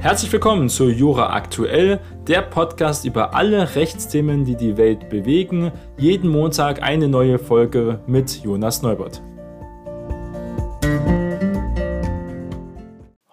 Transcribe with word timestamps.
Herzlich 0.00 0.32
willkommen 0.32 0.70
zu 0.70 0.88
Jura 0.88 1.34
Aktuell, 1.34 2.00
der 2.26 2.40
Podcast 2.40 3.04
über 3.04 3.34
alle 3.34 3.74
Rechtsthemen, 3.74 4.46
die 4.46 4.56
die 4.56 4.78
Welt 4.78 5.10
bewegen. 5.10 5.72
Jeden 5.98 6.30
Montag 6.30 6.80
eine 6.80 7.06
neue 7.06 7.38
Folge 7.38 8.02
mit 8.06 8.42
Jonas 8.42 8.80
Neubert. 8.80 9.20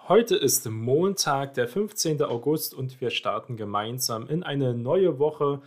Heute 0.08 0.36
ist 0.36 0.68
Montag, 0.68 1.54
der 1.54 1.68
15. 1.68 2.20
August 2.20 2.74
und 2.74 3.00
wir 3.00 3.08
starten 3.08 3.56
gemeinsam 3.56 4.26
in 4.26 4.42
eine 4.42 4.74
neue 4.74 5.18
Woche. 5.18 5.62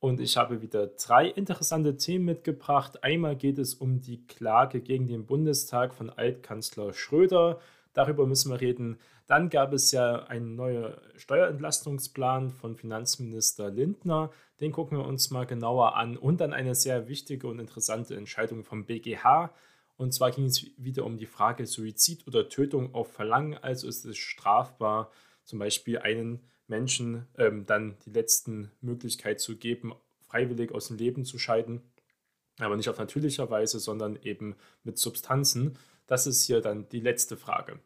Und 0.00 0.20
ich 0.20 0.36
habe 0.36 0.60
wieder 0.60 0.88
drei 0.88 1.28
interessante 1.28 1.96
Themen 1.96 2.26
mitgebracht. 2.26 3.02
Einmal 3.02 3.36
geht 3.36 3.56
es 3.56 3.72
um 3.72 4.00
die 4.00 4.26
Klage 4.26 4.82
gegen 4.82 5.06
den 5.06 5.24
Bundestag 5.24 5.94
von 5.94 6.10
Altkanzler 6.10 6.92
Schröder. 6.92 7.58
Darüber 7.94 8.26
müssen 8.26 8.50
wir 8.50 8.60
reden. 8.60 8.98
Dann 9.32 9.48
gab 9.48 9.72
es 9.72 9.92
ja 9.92 10.24
einen 10.24 10.56
neuen 10.56 10.92
Steuerentlastungsplan 11.16 12.50
von 12.50 12.76
Finanzminister 12.76 13.70
Lindner. 13.70 14.30
Den 14.60 14.72
gucken 14.72 14.98
wir 14.98 15.06
uns 15.06 15.30
mal 15.30 15.46
genauer 15.46 15.96
an. 15.96 16.18
Und 16.18 16.42
dann 16.42 16.52
eine 16.52 16.74
sehr 16.74 17.08
wichtige 17.08 17.46
und 17.46 17.58
interessante 17.58 18.14
Entscheidung 18.14 18.62
vom 18.62 18.84
BGH. 18.84 19.50
Und 19.96 20.12
zwar 20.12 20.32
ging 20.32 20.44
es 20.44 20.66
wieder 20.76 21.06
um 21.06 21.16
die 21.16 21.24
Frage 21.24 21.64
Suizid 21.64 22.26
oder 22.26 22.50
Tötung 22.50 22.94
auf 22.94 23.10
Verlangen. 23.10 23.56
Also 23.56 23.88
ist 23.88 24.04
es 24.04 24.18
strafbar, 24.18 25.10
zum 25.44 25.60
Beispiel 25.60 26.00
einen 26.00 26.40
Menschen 26.66 27.26
ähm, 27.38 27.64
dann 27.64 27.96
die 28.04 28.10
letzten 28.10 28.70
Möglichkeit 28.82 29.40
zu 29.40 29.56
geben, 29.56 29.94
freiwillig 30.20 30.72
aus 30.72 30.88
dem 30.88 30.98
Leben 30.98 31.24
zu 31.24 31.38
scheiden. 31.38 31.80
Aber 32.58 32.76
nicht 32.76 32.90
auf 32.90 32.98
natürlicher 32.98 33.48
Weise, 33.48 33.80
sondern 33.80 34.18
eben 34.24 34.56
mit 34.84 34.98
Substanzen. 34.98 35.78
Das 36.06 36.26
ist 36.26 36.44
hier 36.44 36.60
dann 36.60 36.86
die 36.90 37.00
letzte 37.00 37.38
Frage. 37.38 37.80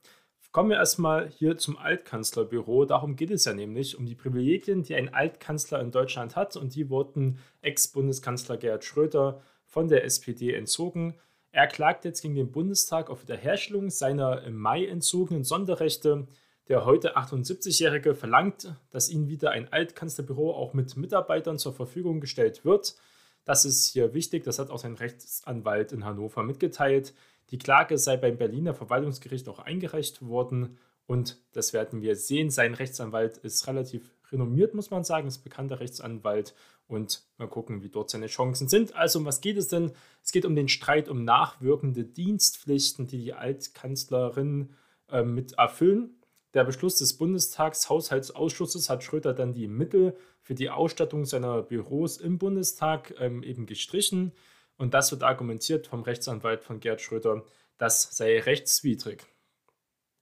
Kommen 0.57 0.71
wir 0.71 0.79
erstmal 0.79 1.29
hier 1.29 1.59
zum 1.59 1.77
Altkanzlerbüro. 1.77 2.87
Darum 2.87 3.15
geht 3.15 3.31
es 3.31 3.45
ja 3.45 3.53
nämlich 3.53 3.99
um 3.99 4.07
die 4.07 4.15
Privilegien, 4.15 4.83
die 4.83 4.95
ein 4.95 5.13
Altkanzler 5.13 5.81
in 5.81 5.91
Deutschland 5.91 6.35
hat. 6.35 6.57
Und 6.57 6.75
die 6.75 6.89
wurden 6.89 7.41
Ex-Bundeskanzler 7.61 8.57
Gerhard 8.57 8.83
Schröder 8.83 9.43
von 9.67 9.89
der 9.89 10.03
SPD 10.07 10.55
entzogen. 10.55 11.15
Er 11.53 11.67
klagt 11.67 12.07
jetzt 12.07 12.23
gegen 12.23 12.37
den 12.37 12.53
Bundestag 12.53 13.11
auf 13.11 13.21
Wiederherstellung 13.21 13.91
seiner 13.91 14.45
im 14.45 14.57
Mai 14.57 14.87
entzogenen 14.87 15.45
Sonderrechte. 15.45 16.27
Der 16.69 16.87
heute 16.87 17.19
78-Jährige 17.19 18.15
verlangt, 18.15 18.73
dass 18.91 19.11
ihm 19.11 19.29
wieder 19.29 19.51
ein 19.51 19.71
Altkanzlerbüro 19.71 20.55
auch 20.55 20.73
mit 20.73 20.97
Mitarbeitern 20.97 21.59
zur 21.59 21.75
Verfügung 21.75 22.19
gestellt 22.19 22.65
wird. 22.65 22.97
Das 23.45 23.67
ist 23.67 23.93
hier 23.93 24.15
wichtig, 24.15 24.45
das 24.45 24.59
hat 24.59 24.71
auch 24.71 24.79
sein 24.79 24.95
Rechtsanwalt 24.95 25.93
in 25.93 26.07
Hannover 26.07 26.43
mitgeteilt. 26.43 27.13
Die 27.51 27.59
Klage 27.59 27.99
sei 27.99 28.17
beim 28.17 28.39
Berliner 28.39 28.75
Verwaltungsgericht 28.75 29.49
auch 29.49 29.59
eingereicht 29.59 30.27
worden 30.27 30.79
und 31.07 31.39
das 31.53 31.73
werden 31.73 32.03
wir 32.03 32.17
sehen. 32.17 32.51
Sein 32.51 32.75
Rechtsanwalt 32.75 33.39
ist 33.39 33.67
relativ 33.67 34.11
renommiert, 34.33 34.75
muss 34.75 34.91
man 34.91 35.05
sagen, 35.05 35.29
ist 35.29 35.45
bekannter 35.45 35.79
Rechtsanwalt 35.79 36.55
und 36.89 37.23
mal 37.39 37.49
gucken, 37.49 37.83
wie 37.83 37.89
dort 37.89 38.11
seine 38.11 38.27
Chancen 38.27 38.69
sind. 38.69 38.95
Also, 38.95 39.21
um 39.21 39.25
was 39.25 39.41
geht 39.41 39.57
es 39.57 39.69
denn? 39.69 39.93
Es 40.23 40.33
geht 40.33 40.45
um 40.45 40.57
den 40.57 40.69
Streit 40.69 41.09
um 41.09 41.25
nachwirkende 41.25 42.05
Dienstpflichten, 42.05 43.07
die 43.07 43.19
die 43.19 43.33
Altkanzlerin 43.35 44.71
äh, 45.11 45.23
mit 45.23 45.53
erfüllen. 45.53 46.21
Der 46.55 46.65
Beschluss 46.65 46.97
des 46.97 47.19
Bundestags 47.19 47.89
Haushaltsausschusses 47.89 48.89
hat 48.89 49.05
Schröder 49.05 49.35
dann 49.35 49.53
die 49.53 49.69
Mittel 49.69 50.17
für 50.41 50.55
die 50.55 50.71
Ausstattung 50.71 51.25
seiner 51.25 51.63
Büros 51.63 52.17
im 52.17 52.39
Bundestag 52.39 53.15
ähm, 53.19 53.43
eben 53.43 53.67
gestrichen. 53.67 54.33
Und 54.79 54.95
das 54.95 55.11
wird 55.11 55.23
argumentiert 55.23 55.87
vom 55.87 56.03
Rechtsanwalt 56.03 56.63
von 56.63 56.81
Gerd 56.81 57.01
Schröder, 57.01 57.45
das 57.79 58.17
sei 58.17 58.41
rechtswidrig. 58.41 59.25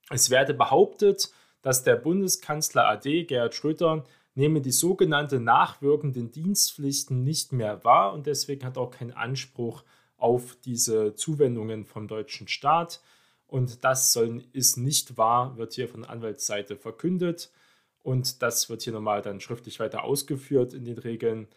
Es 0.09 0.29
werde 0.29 0.53
behauptet, 0.53 1.31
dass 1.61 1.83
der 1.83 1.95
Bundeskanzler 1.95 2.87
AD 2.87 3.23
Gerhard 3.23 3.55
Schröder 3.55 4.03
nehme 4.35 4.61
die 4.61 4.71
sogenannte 4.71 5.39
nachwirkenden 5.39 6.29
Dienstpflichten 6.29 7.23
nicht 7.23 7.53
mehr 7.53 7.83
wahr 7.83 8.13
und 8.13 8.27
deswegen 8.27 8.65
hat 8.65 8.77
auch 8.77 8.91
keinen 8.91 9.13
Anspruch 9.13 9.83
auf 10.17 10.57
diese 10.63 11.15
Zuwendungen 11.15 11.85
vom 11.85 12.07
deutschen 12.07 12.47
Staat. 12.47 13.01
Und 13.47 13.83
das 13.83 14.11
soll, 14.11 14.43
ist 14.53 14.77
nicht 14.77 15.17
wahr, 15.17 15.57
wird 15.57 15.73
hier 15.73 15.87
von 15.87 16.03
Anwaltsseite 16.05 16.75
verkündet. 16.75 17.51
Und 18.03 18.41
das 18.41 18.69
wird 18.69 18.83
hier 18.83 18.93
nochmal 18.93 19.21
dann 19.21 19.39
schriftlich 19.39 19.79
weiter 19.79 20.03
ausgeführt 20.03 20.73
in 20.73 20.85
den 20.85 20.97
Regeln. 20.97 21.47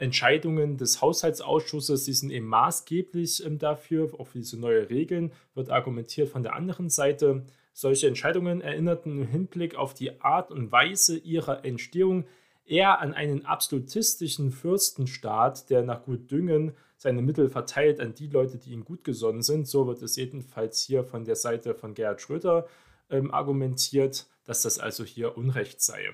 Entscheidungen 0.00 0.76
des 0.76 1.02
Haushaltsausschusses, 1.02 2.04
die 2.04 2.12
sind 2.12 2.30
eben 2.30 2.46
maßgeblich 2.46 3.44
ähm, 3.44 3.58
dafür, 3.58 4.10
auch 4.18 4.28
für 4.28 4.38
diese 4.38 4.58
neue 4.58 4.88
Regeln, 4.88 5.32
wird 5.54 5.70
argumentiert 5.70 6.28
von 6.28 6.42
der 6.42 6.54
anderen 6.54 6.88
Seite. 6.88 7.44
Solche 7.72 8.08
Entscheidungen 8.08 8.60
erinnerten 8.60 9.20
im 9.22 9.28
Hinblick 9.28 9.74
auf 9.74 9.94
die 9.94 10.20
Art 10.20 10.50
und 10.50 10.72
Weise 10.72 11.18
ihrer 11.18 11.64
Entstehung 11.64 12.24
eher 12.64 13.00
an 13.00 13.14
einen 13.14 13.44
absolutistischen 13.44 14.52
Fürstenstaat, 14.52 15.70
der 15.70 15.82
nach 15.82 16.04
Gutdüngen 16.04 16.72
seine 16.96 17.22
Mittel 17.22 17.48
verteilt 17.48 18.00
an 18.00 18.14
die 18.14 18.28
Leute, 18.28 18.58
die 18.58 18.72
ihm 18.72 18.84
gut 18.84 19.04
gesonnen 19.04 19.42
sind. 19.42 19.66
So 19.66 19.86
wird 19.86 20.02
es 20.02 20.16
jedenfalls 20.16 20.82
hier 20.82 21.04
von 21.04 21.24
der 21.24 21.36
Seite 21.36 21.74
von 21.74 21.94
Gerhard 21.94 22.20
Schröder 22.20 22.66
ähm, 23.10 23.32
argumentiert, 23.32 24.26
dass 24.44 24.62
das 24.62 24.78
also 24.78 25.04
hier 25.04 25.36
Unrecht 25.36 25.80
sei. 25.80 26.10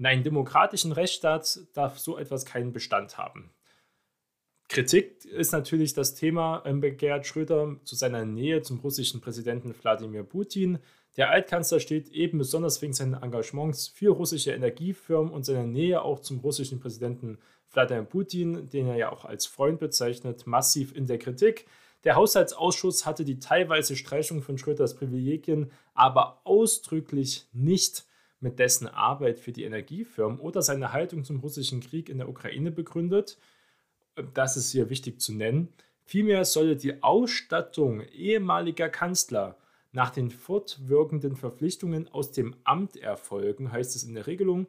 In 0.00 0.06
einem 0.06 0.22
demokratischen 0.22 0.92
Rechtsstaat 0.92 1.60
darf 1.74 1.98
so 1.98 2.16
etwas 2.16 2.46
keinen 2.46 2.72
Bestand 2.72 3.18
haben. 3.18 3.50
Kritik 4.70 5.26
ist 5.26 5.52
natürlich 5.52 5.92
das 5.92 6.14
Thema 6.14 6.62
ähm, 6.64 6.80
bei 6.80 6.88
Gerhard 6.88 7.26
Schröder 7.26 7.76
zu 7.84 7.96
seiner 7.96 8.24
Nähe 8.24 8.62
zum 8.62 8.80
russischen 8.80 9.20
Präsidenten 9.20 9.74
Wladimir 9.74 10.22
Putin. 10.22 10.78
Der 11.18 11.28
Altkanzler 11.28 11.80
steht 11.80 12.08
eben 12.12 12.38
besonders 12.38 12.80
wegen 12.80 12.94
seinen 12.94 13.12
Engagements 13.12 13.88
für 13.88 14.14
russische 14.14 14.52
Energiefirmen 14.52 15.30
und 15.30 15.44
seiner 15.44 15.66
Nähe 15.66 16.00
auch 16.00 16.20
zum 16.20 16.38
russischen 16.40 16.80
Präsidenten 16.80 17.36
Wladimir 17.70 18.04
Putin, 18.04 18.70
den 18.70 18.86
er 18.86 18.96
ja 18.96 19.12
auch 19.12 19.26
als 19.26 19.44
Freund 19.44 19.80
bezeichnet, 19.80 20.46
massiv 20.46 20.96
in 20.96 21.04
der 21.04 21.18
Kritik. 21.18 21.66
Der 22.04 22.14
Haushaltsausschuss 22.14 23.04
hatte 23.04 23.26
die 23.26 23.38
teilweise 23.38 23.96
Streichung 23.96 24.40
von 24.40 24.56
Schröders 24.56 24.94
Privilegien 24.94 25.70
aber 25.92 26.40
ausdrücklich 26.44 27.44
nicht 27.52 28.06
mit 28.40 28.58
dessen 28.58 28.88
Arbeit 28.88 29.38
für 29.38 29.52
die 29.52 29.64
Energiefirmen 29.64 30.40
oder 30.40 30.62
seine 30.62 30.92
Haltung 30.92 31.24
zum 31.24 31.40
russischen 31.40 31.80
Krieg 31.80 32.08
in 32.08 32.18
der 32.18 32.28
Ukraine 32.28 32.70
begründet 32.70 33.38
das 34.34 34.56
ist 34.56 34.72
hier 34.72 34.90
wichtig 34.90 35.20
zu 35.20 35.34
nennen. 35.34 35.72
Vielmehr 36.04 36.44
solle 36.44 36.76
die 36.76 37.02
Ausstattung 37.02 38.00
ehemaliger 38.00 38.88
Kanzler 38.88 39.56
nach 39.92 40.10
den 40.10 40.30
fortwirkenden 40.30 41.36
Verpflichtungen 41.36 42.08
aus 42.08 42.32
dem 42.32 42.56
Amt 42.64 42.96
erfolgen, 42.96 43.72
heißt 43.72 43.96
es 43.96 44.04
in 44.04 44.14
der 44.14 44.26
Regelung. 44.26 44.66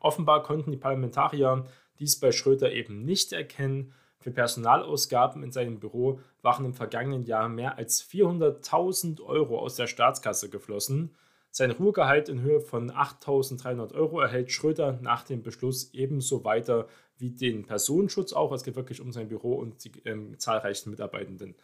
Offenbar 0.00 0.42
konnten 0.42 0.70
die 0.70 0.76
Parlamentarier 0.76 1.64
dies 1.98 2.20
bei 2.20 2.32
Schröder 2.32 2.72
eben 2.72 3.04
nicht 3.04 3.32
erkennen. 3.32 3.94
Für 4.20 4.30
Personalausgaben 4.30 5.42
in 5.42 5.52
seinem 5.52 5.78
Büro 5.78 6.20
waren 6.42 6.64
im 6.64 6.74
vergangenen 6.74 7.24
Jahr 7.24 7.48
mehr 7.48 7.78
als 7.78 8.02
400.000 8.02 9.22
Euro 9.22 9.58
aus 9.58 9.76
der 9.76 9.86
Staatskasse 9.86 10.50
geflossen. 10.50 11.14
Sein 11.50 11.70
Ruhegehalt 11.70 12.28
in 12.28 12.42
Höhe 12.42 12.60
von 12.60 12.90
8.300 12.90 13.94
Euro 13.94 14.20
erhält 14.20 14.52
Schröder 14.52 14.98
nach 15.02 15.24
dem 15.24 15.42
Beschluss 15.42 15.92
ebenso 15.92 16.44
weiter 16.44 16.88
wie 17.16 17.30
den 17.30 17.64
Personenschutz 17.64 18.32
auch. 18.32 18.52
Es 18.52 18.62
geht 18.62 18.76
wirklich 18.76 19.00
um 19.00 19.12
sein 19.12 19.28
Büro 19.28 19.54
und 19.54 19.84
die 19.84 19.92
ähm, 20.04 20.38
zahlreichen 20.38 20.90
Mitarbeitenden. 20.90 21.56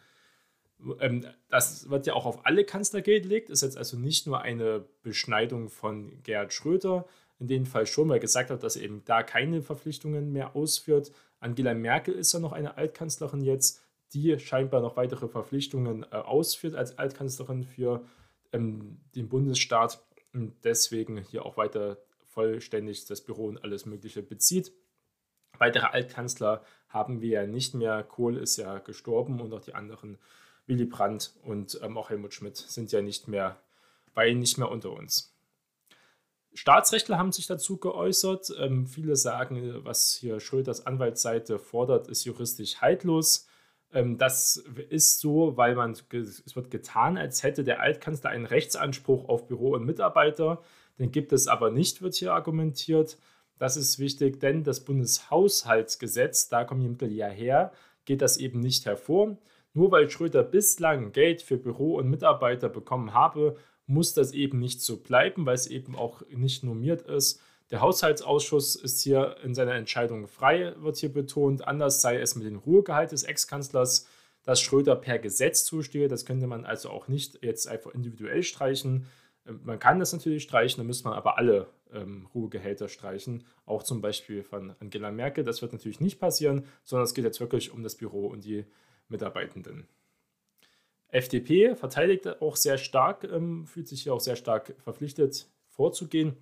Ähm, 0.99 1.25
das 1.49 1.89
wird 1.89 2.07
ja 2.07 2.13
auch 2.13 2.25
auf 2.25 2.45
alle 2.45 2.65
Kanzler 2.65 3.01
gelegt, 3.01 3.49
ist 3.49 3.61
jetzt 3.61 3.77
also 3.77 3.97
nicht 3.97 4.27
nur 4.27 4.41
eine 4.41 4.85
Beschneidung 5.03 5.69
von 5.69 6.21
Gerhard 6.23 6.53
Schröder, 6.53 7.05
in 7.39 7.47
dem 7.47 7.65
Fall 7.65 7.85
schon 7.85 8.07
mal 8.07 8.19
gesagt 8.19 8.49
hat, 8.49 8.63
dass 8.63 8.75
er 8.75 8.83
eben 8.83 9.03
da 9.05 9.23
keine 9.23 9.61
Verpflichtungen 9.61 10.31
mehr 10.31 10.55
ausführt. 10.55 11.11
Angela 11.39 11.73
Merkel 11.73 12.13
ist 12.13 12.33
ja 12.33 12.39
noch 12.39 12.53
eine 12.53 12.77
Altkanzlerin 12.77 13.41
jetzt, 13.41 13.81
die 14.13 14.37
scheinbar 14.39 14.81
noch 14.81 14.97
weitere 14.97 15.27
Verpflichtungen 15.27 16.03
äh, 16.03 16.15
ausführt 16.15 16.75
als 16.75 16.97
Altkanzlerin 16.97 17.63
für 17.63 18.03
ähm, 18.55 18.99
den 19.15 19.29
Bundesstaat 19.29 20.03
und 20.33 20.53
deswegen 20.63 21.17
hier 21.17 21.45
auch 21.45 21.57
weiter 21.57 21.97
vollständig 22.25 23.05
das 23.05 23.21
Büro 23.21 23.45
und 23.45 23.63
alles 23.63 23.85
Mögliche 23.85 24.21
bezieht. 24.21 24.71
Weitere 25.57 25.85
Altkanzler 25.85 26.63
haben 26.89 27.21
wir 27.21 27.29
ja 27.29 27.47
nicht 27.47 27.73
mehr. 27.73 28.03
Kohl 28.03 28.37
ist 28.37 28.57
ja 28.57 28.79
gestorben 28.79 29.39
und 29.39 29.53
auch 29.53 29.61
die 29.61 29.73
anderen, 29.73 30.17
Willy 30.67 30.85
Brandt 30.85 31.33
und 31.43 31.79
ähm, 31.81 31.97
auch 31.97 32.09
Helmut 32.09 32.33
Schmidt, 32.33 32.57
sind 32.57 32.91
ja 32.91 33.01
nicht 33.01 33.27
mehr, 33.27 33.61
weil 34.13 34.35
nicht 34.35 34.57
mehr 34.57 34.69
unter 34.69 34.91
uns. 34.91 35.35
Staatsrechtler 36.53 37.17
haben 37.17 37.31
sich 37.31 37.47
dazu 37.47 37.77
geäußert. 37.77 38.53
Ähm, 38.57 38.87
viele 38.87 39.15
sagen, 39.15 39.83
was 39.83 40.13
hier 40.13 40.39
Schröders 40.39 40.85
Anwaltsseite 40.85 41.59
fordert, 41.59 42.07
ist 42.07 42.23
juristisch 42.23 42.77
haltlos. 42.81 43.47
Ähm, 43.93 44.17
das 44.17 44.57
ist 44.89 45.19
so, 45.19 45.57
weil 45.57 45.75
man, 45.75 45.91
es 45.91 46.55
wird 46.55 46.71
getan, 46.71 47.17
als 47.17 47.43
hätte 47.43 47.63
der 47.63 47.81
Altkanzler 47.81 48.29
einen 48.29 48.45
Rechtsanspruch 48.45 49.29
auf 49.29 49.47
Büro 49.47 49.73
und 49.73 49.85
Mitarbeiter. 49.85 50.61
Den 50.99 51.11
gibt 51.11 51.33
es 51.33 51.47
aber 51.47 51.71
nicht, 51.71 52.01
wird 52.01 52.15
hier 52.15 52.33
argumentiert. 52.33 53.17
Das 53.57 53.77
ist 53.77 53.99
wichtig, 53.99 54.39
denn 54.39 54.63
das 54.63 54.83
Bundeshaushaltsgesetz, 54.83 56.49
da 56.49 56.65
kommen 56.65 56.81
die 56.81 56.89
Mittel 56.89 57.11
ja 57.11 57.27
her, 57.27 57.71
geht 58.05 58.21
das 58.21 58.37
eben 58.37 58.59
nicht 58.59 58.85
hervor. 58.85 59.37
Nur 59.73 59.91
weil 59.91 60.09
Schröder 60.09 60.43
bislang 60.43 61.11
Geld 61.11 61.41
für 61.41 61.57
Büro 61.57 61.95
und 61.95 62.09
Mitarbeiter 62.09 62.69
bekommen 62.69 63.13
habe, 63.13 63.57
muss 63.87 64.13
das 64.13 64.31
eben 64.31 64.59
nicht 64.59 64.81
so 64.81 64.97
bleiben, 64.97 65.45
weil 65.45 65.55
es 65.55 65.67
eben 65.67 65.95
auch 65.95 66.21
nicht 66.29 66.63
normiert 66.63 67.01
ist. 67.03 67.41
Der 67.71 67.81
Haushaltsausschuss 67.81 68.75
ist 68.75 69.01
hier 69.01 69.37
in 69.43 69.55
seiner 69.55 69.73
Entscheidung 69.73 70.27
frei, 70.27 70.75
wird 70.77 70.97
hier 70.97 71.11
betont. 71.11 71.67
Anders 71.67 72.01
sei 72.01 72.19
es 72.19 72.35
mit 72.35 72.45
dem 72.45 72.57
Ruhegehalt 72.57 73.11
des 73.11 73.23
Ex-Kanzlers, 73.23 74.07
das 74.43 74.61
Schröder 74.61 74.95
per 74.95 75.17
Gesetz 75.17 75.65
zustehe. 75.65 76.07
Das 76.07 76.25
könnte 76.25 76.45
man 76.45 76.65
also 76.65 76.91
auch 76.91 77.07
nicht 77.07 77.43
jetzt 77.43 77.67
einfach 77.67 77.91
individuell 77.91 78.43
streichen. 78.43 79.07
Ähm, 79.47 79.61
man 79.63 79.79
kann 79.79 79.99
das 79.99 80.13
natürlich 80.13 80.43
streichen, 80.43 80.77
dann 80.77 80.87
müsste 80.87 81.05
man 81.05 81.17
aber 81.17 81.39
alle 81.39 81.67
ähm, 81.91 82.27
Ruhegehälter 82.35 82.87
streichen, 82.87 83.45
auch 83.65 83.81
zum 83.81 84.01
Beispiel 84.01 84.43
von 84.43 84.75
Angela 84.79 85.11
Merkel. 85.11 85.43
Das 85.43 85.63
wird 85.63 85.73
natürlich 85.73 85.99
nicht 85.99 86.19
passieren, 86.19 86.65
sondern 86.83 87.05
es 87.05 87.15
geht 87.15 87.25
jetzt 87.25 87.39
wirklich 87.39 87.71
um 87.71 87.81
das 87.81 87.95
Büro 87.95 88.27
und 88.27 88.45
die 88.45 88.65
Mitarbeitenden. 89.07 89.87
FDP 91.07 91.75
verteidigt 91.75 92.41
auch 92.41 92.55
sehr 92.55 92.77
stark, 92.77 93.23
ähm, 93.23 93.65
fühlt 93.65 93.87
sich 93.87 94.03
hier 94.03 94.13
auch 94.13 94.19
sehr 94.19 94.35
stark 94.35 94.75
verpflichtet 94.83 95.47
vorzugehen. 95.67 96.37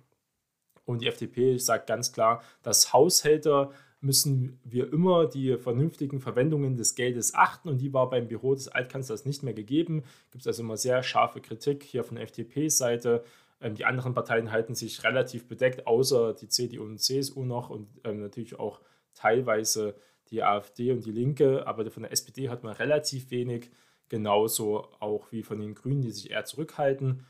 Und 0.84 1.02
die 1.02 1.06
FDP 1.06 1.56
sagt 1.58 1.86
ganz 1.86 2.12
klar, 2.12 2.42
dass 2.62 2.92
Haushälter 2.92 3.70
müssen 4.00 4.60
wir 4.64 4.92
immer 4.92 5.26
die 5.26 5.56
vernünftigen 5.56 6.20
Verwendungen 6.20 6.76
des 6.76 6.94
Geldes 6.94 7.34
achten 7.34 7.70
und 7.70 7.78
die 7.78 7.94
war 7.94 8.10
beim 8.10 8.28
Büro 8.28 8.54
des 8.54 8.68
Altkanzlers 8.68 9.24
nicht 9.24 9.42
mehr 9.42 9.54
gegeben. 9.54 10.04
Gibt 10.30 10.42
es 10.42 10.46
also 10.46 10.62
immer 10.62 10.76
sehr 10.76 11.02
scharfe 11.02 11.40
Kritik 11.40 11.82
hier 11.82 12.04
von 12.04 12.16
der 12.16 12.24
FDP-Seite. 12.24 13.24
Ähm, 13.62 13.74
die 13.74 13.86
anderen 13.86 14.12
Parteien 14.12 14.52
halten 14.52 14.74
sich 14.74 15.02
relativ 15.04 15.48
bedeckt, 15.48 15.86
außer 15.86 16.34
die 16.34 16.48
CDU 16.48 16.84
und 16.84 17.00
CSU 17.00 17.44
noch 17.44 17.70
und 17.70 17.88
ähm, 18.04 18.20
natürlich 18.20 18.58
auch 18.58 18.82
teilweise 19.14 19.94
die 20.30 20.42
AfD 20.42 20.92
und 20.92 21.06
die 21.06 21.12
Linke, 21.12 21.66
aber 21.66 21.90
von 21.90 22.02
der 22.02 22.12
SPD 22.12 22.48
hat 22.50 22.62
man 22.62 22.74
relativ 22.74 23.30
wenig, 23.30 23.70
genauso 24.08 24.88
auch 25.00 25.32
wie 25.32 25.42
von 25.42 25.60
den 25.60 25.74
Grünen, 25.74 26.02
die 26.02 26.10
sich 26.10 26.30
eher 26.30 26.44
zurückhalten. 26.44 27.24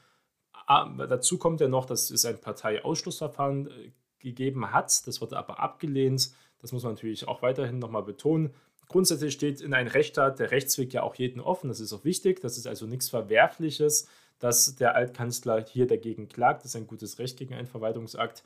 Aber 0.66 1.06
dazu 1.06 1.38
kommt 1.38 1.61
ja 1.61 1.69
noch, 1.69 1.84
dass 1.84 2.11
es 2.11 2.25
ein 2.25 2.40
Parteiausschlussverfahren 2.40 3.69
äh, 3.69 3.90
gegeben 4.19 4.72
hat. 4.72 5.06
Das 5.06 5.20
wurde 5.20 5.37
aber 5.37 5.61
abgelehnt. 5.61 6.31
Das 6.58 6.72
muss 6.72 6.82
man 6.82 6.93
natürlich 6.93 7.28
auch 7.28 7.43
weiterhin 7.43 7.78
nochmal 7.78 8.02
betonen. 8.02 8.55
Grundsätzlich 8.88 9.34
steht 9.34 9.61
in 9.61 9.75
einem 9.75 9.88
Rechtsstaat 9.88 10.38
der 10.38 10.50
Rechtsweg 10.50 10.93
ja 10.93 11.02
auch 11.02 11.14
jeden 11.14 11.40
offen. 11.40 11.69
Das 11.69 11.81
ist 11.81 11.93
auch 11.93 12.05
wichtig. 12.05 12.40
Das 12.40 12.56
ist 12.56 12.66
also 12.66 12.87
nichts 12.87 13.08
Verwerfliches, 13.08 14.08
dass 14.38 14.76
der 14.76 14.94
Altkanzler 14.94 15.64
hier 15.64 15.87
dagegen 15.87 16.28
klagt. 16.28 16.61
Das 16.64 16.70
ist 16.70 16.76
ein 16.76 16.87
gutes 16.87 17.19
Recht 17.19 17.38
gegen 17.38 17.55
einen 17.55 17.67
Verwaltungsakt. 17.67 18.43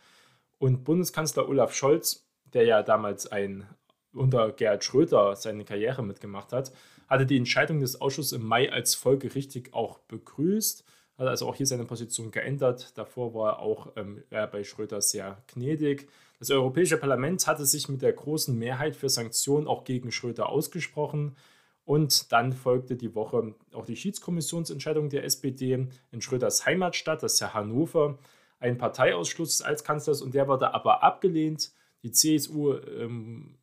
Und 0.59 0.85
Bundeskanzler 0.85 1.49
Olaf 1.49 1.75
Scholz, 1.75 2.27
der 2.53 2.65
ja 2.65 2.83
damals 2.83 3.31
ein, 3.31 3.67
unter 4.13 4.51
Gerhard 4.53 4.83
Schröder 4.83 5.37
seine 5.37 5.65
Karriere 5.65 6.03
mitgemacht 6.03 6.53
hat, 6.53 6.73
hatte 7.09 7.27
die 7.27 7.37
Entscheidung 7.37 7.81
des 7.81 8.01
Ausschusses 8.01 8.33
im 8.33 8.45
Mai 8.45 8.73
als 8.73 8.95
folgerichtig 8.95 9.75
auch 9.75 9.99
begrüßt 10.01 10.85
hat 11.19 11.27
also 11.27 11.49
auch 11.49 11.57
hier 11.57 11.67
seine 11.67 11.85
Position 11.85 12.31
geändert. 12.31 12.97
Davor 12.97 13.35
war 13.35 13.55
er 13.55 13.59
auch 13.59 13.93
ähm, 13.97 14.23
bei 14.31 14.65
Schröder 14.65 15.03
sehr 15.03 15.43
gnädig. 15.53 16.09
Das 16.39 16.51
Europäische 16.51 16.97
Parlament 16.97 17.45
hatte 17.47 17.67
sich 17.67 17.89
mit 17.89 18.01
der 18.03 18.13
großen 18.13 18.57
Mehrheit 18.57 18.95
für 18.95 19.09
Sanktionen 19.09 19.67
auch 19.67 19.83
gegen 19.83 20.13
Schröder 20.13 20.49
ausgesprochen. 20.49 21.37
Und 21.85 22.33
dann 22.33 22.53
folgte 22.53 22.97
die 22.97 23.15
Woche 23.15 23.55
auch 23.73 23.87
die 23.87 23.97
Schiedskommissionsentscheidung 23.97 25.09
der 25.09 25.25
SPD 25.25 25.89
in 26.13 26.21
Schröders 26.21 26.67
Heimatstadt, 26.67 27.23
das 27.23 27.35
ist 27.35 27.41
ja 27.41 27.55
Hannover, 27.55 28.19
ein 28.61 28.77
Parteiausschluss 28.77 29.63
als 29.63 29.85
Kanzlers 29.85 30.21
und 30.21 30.35
der 30.35 30.49
wurde 30.49 30.75
aber 30.75 31.03
abgelehnt. 31.03 31.73
Die 32.03 32.13
CSU 32.13 32.75
ähm, 32.75 33.58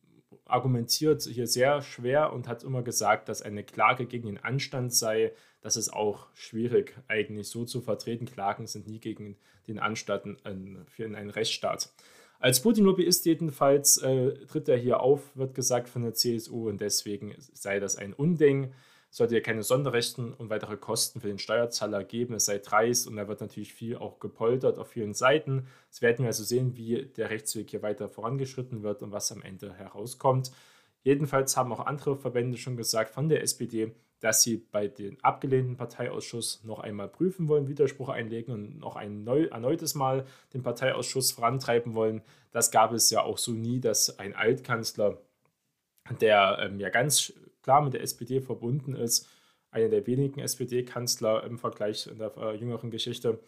argumentiert 0.46 1.22
hier 1.22 1.46
sehr 1.46 1.82
schwer 1.82 2.32
und 2.32 2.48
hat 2.48 2.62
immer 2.62 2.82
gesagt, 2.82 3.28
dass 3.28 3.42
eine 3.42 3.64
Klage 3.64 4.06
gegen 4.06 4.26
den 4.26 4.38
Anstand 4.38 4.94
sei. 4.94 5.32
Das 5.60 5.76
ist 5.76 5.92
auch 5.92 6.28
schwierig 6.34 6.96
eigentlich 7.08 7.48
so 7.48 7.64
zu 7.64 7.80
vertreten. 7.80 8.26
Klagen 8.26 8.66
sind 8.66 8.86
nie 8.86 9.00
gegen 9.00 9.36
den 9.66 9.78
Anstand 9.78 10.38
für 10.86 11.04
einen 11.04 11.30
Rechtsstaat. 11.30 11.92
Als 12.38 12.60
Putin-Lobbyist 12.60 13.24
jedenfalls 13.24 13.96
äh, 13.98 14.34
tritt 14.46 14.68
er 14.68 14.76
hier 14.76 15.00
auf, 15.00 15.34
wird 15.36 15.54
gesagt 15.54 15.88
von 15.88 16.02
der 16.02 16.14
CSU 16.14 16.68
und 16.68 16.80
deswegen 16.80 17.34
sei 17.38 17.80
das 17.80 17.96
ein 17.96 18.12
Unding 18.12 18.72
sollte 19.16 19.34
ja 19.34 19.40
keine 19.40 19.62
Sonderrechten 19.62 20.34
und 20.34 20.50
weitere 20.50 20.76
Kosten 20.76 21.22
für 21.22 21.28
den 21.28 21.38
Steuerzahler 21.38 22.04
geben. 22.04 22.34
Es 22.34 22.44
sei 22.44 22.58
dreist 22.58 23.08
und 23.08 23.16
da 23.16 23.26
wird 23.26 23.40
natürlich 23.40 23.72
viel 23.72 23.96
auch 23.96 24.20
gepoltert 24.20 24.78
auf 24.78 24.88
vielen 24.88 25.14
Seiten. 25.14 25.68
Es 25.90 26.02
werden 26.02 26.18
wir 26.18 26.26
also 26.26 26.44
sehen, 26.44 26.76
wie 26.76 27.06
der 27.16 27.30
Rechtsweg 27.30 27.70
hier 27.70 27.80
weiter 27.80 28.10
vorangeschritten 28.10 28.82
wird 28.82 29.00
und 29.00 29.12
was 29.12 29.32
am 29.32 29.40
Ende 29.40 29.72
herauskommt. 29.72 30.52
Jedenfalls 31.02 31.56
haben 31.56 31.72
auch 31.72 31.86
andere 31.86 32.18
Verbände 32.18 32.58
schon 32.58 32.76
gesagt 32.76 33.14
von 33.14 33.30
der 33.30 33.42
SPD, 33.42 33.94
dass 34.20 34.42
sie 34.42 34.58
bei 34.58 34.86
dem 34.86 35.16
abgelehnten 35.22 35.78
Parteiausschuss 35.78 36.62
noch 36.64 36.80
einmal 36.80 37.08
prüfen 37.08 37.48
wollen, 37.48 37.68
Widerspruch 37.68 38.10
einlegen 38.10 38.52
und 38.52 38.78
noch 38.78 38.96
ein 38.96 39.24
neu, 39.24 39.44
erneutes 39.44 39.94
Mal 39.94 40.26
den 40.52 40.62
Parteiausschuss 40.62 41.32
vorantreiben 41.32 41.94
wollen. 41.94 42.20
Das 42.52 42.70
gab 42.70 42.92
es 42.92 43.08
ja 43.08 43.22
auch 43.22 43.38
so 43.38 43.52
nie, 43.52 43.80
dass 43.80 44.18
ein 44.18 44.34
Altkanzler, 44.34 45.16
der 46.20 46.58
ähm, 46.60 46.78
ja 46.80 46.90
ganz 46.90 47.32
klar 47.66 47.82
mit 47.82 47.94
der 47.94 48.02
SPD 48.02 48.40
verbunden 48.40 48.94
ist. 48.94 49.28
Einer 49.72 49.88
der 49.88 50.06
wenigen 50.06 50.38
SPD-Kanzler 50.38 51.42
im 51.42 51.58
Vergleich 51.58 52.06
in 52.06 52.18
der 52.18 52.32
äh, 52.36 52.54
jüngeren 52.54 52.92
Geschichte. 52.92 53.40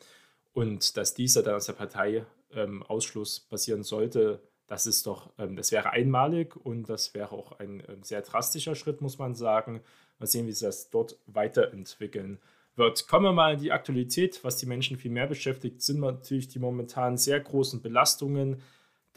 Und 0.52 0.96
dass 0.96 1.14
dieser 1.14 1.44
dann 1.44 1.54
aus 1.54 1.66
der 1.66 1.74
Partei 1.74 2.26
ähm, 2.52 2.82
Ausschluss 2.82 3.38
passieren 3.38 3.84
sollte, 3.84 4.42
das 4.66 4.86
ist 4.86 5.06
doch, 5.06 5.30
ähm, 5.38 5.54
das 5.54 5.70
wäre 5.70 5.90
einmalig 5.90 6.56
und 6.56 6.88
das 6.88 7.14
wäre 7.14 7.30
auch 7.30 7.60
ein 7.60 7.80
ähm, 7.88 8.02
sehr 8.02 8.22
drastischer 8.22 8.74
Schritt, 8.74 9.00
muss 9.00 9.18
man 9.18 9.36
sagen. 9.36 9.82
Mal 10.18 10.26
sehen, 10.26 10.48
wie 10.48 10.52
sich 10.52 10.66
das 10.66 10.90
dort 10.90 11.16
weiterentwickeln 11.26 12.38
wird. 12.74 13.06
Kommen 13.06 13.26
wir 13.26 13.32
mal 13.32 13.54
in 13.54 13.60
die 13.60 13.70
Aktualität. 13.70 14.42
Was 14.42 14.56
die 14.56 14.66
Menschen 14.66 14.96
viel 14.96 15.12
mehr 15.12 15.28
beschäftigt, 15.28 15.80
sind 15.80 16.00
natürlich 16.00 16.48
die 16.48 16.58
momentan 16.58 17.16
sehr 17.18 17.38
großen 17.38 17.80
Belastungen 17.80 18.60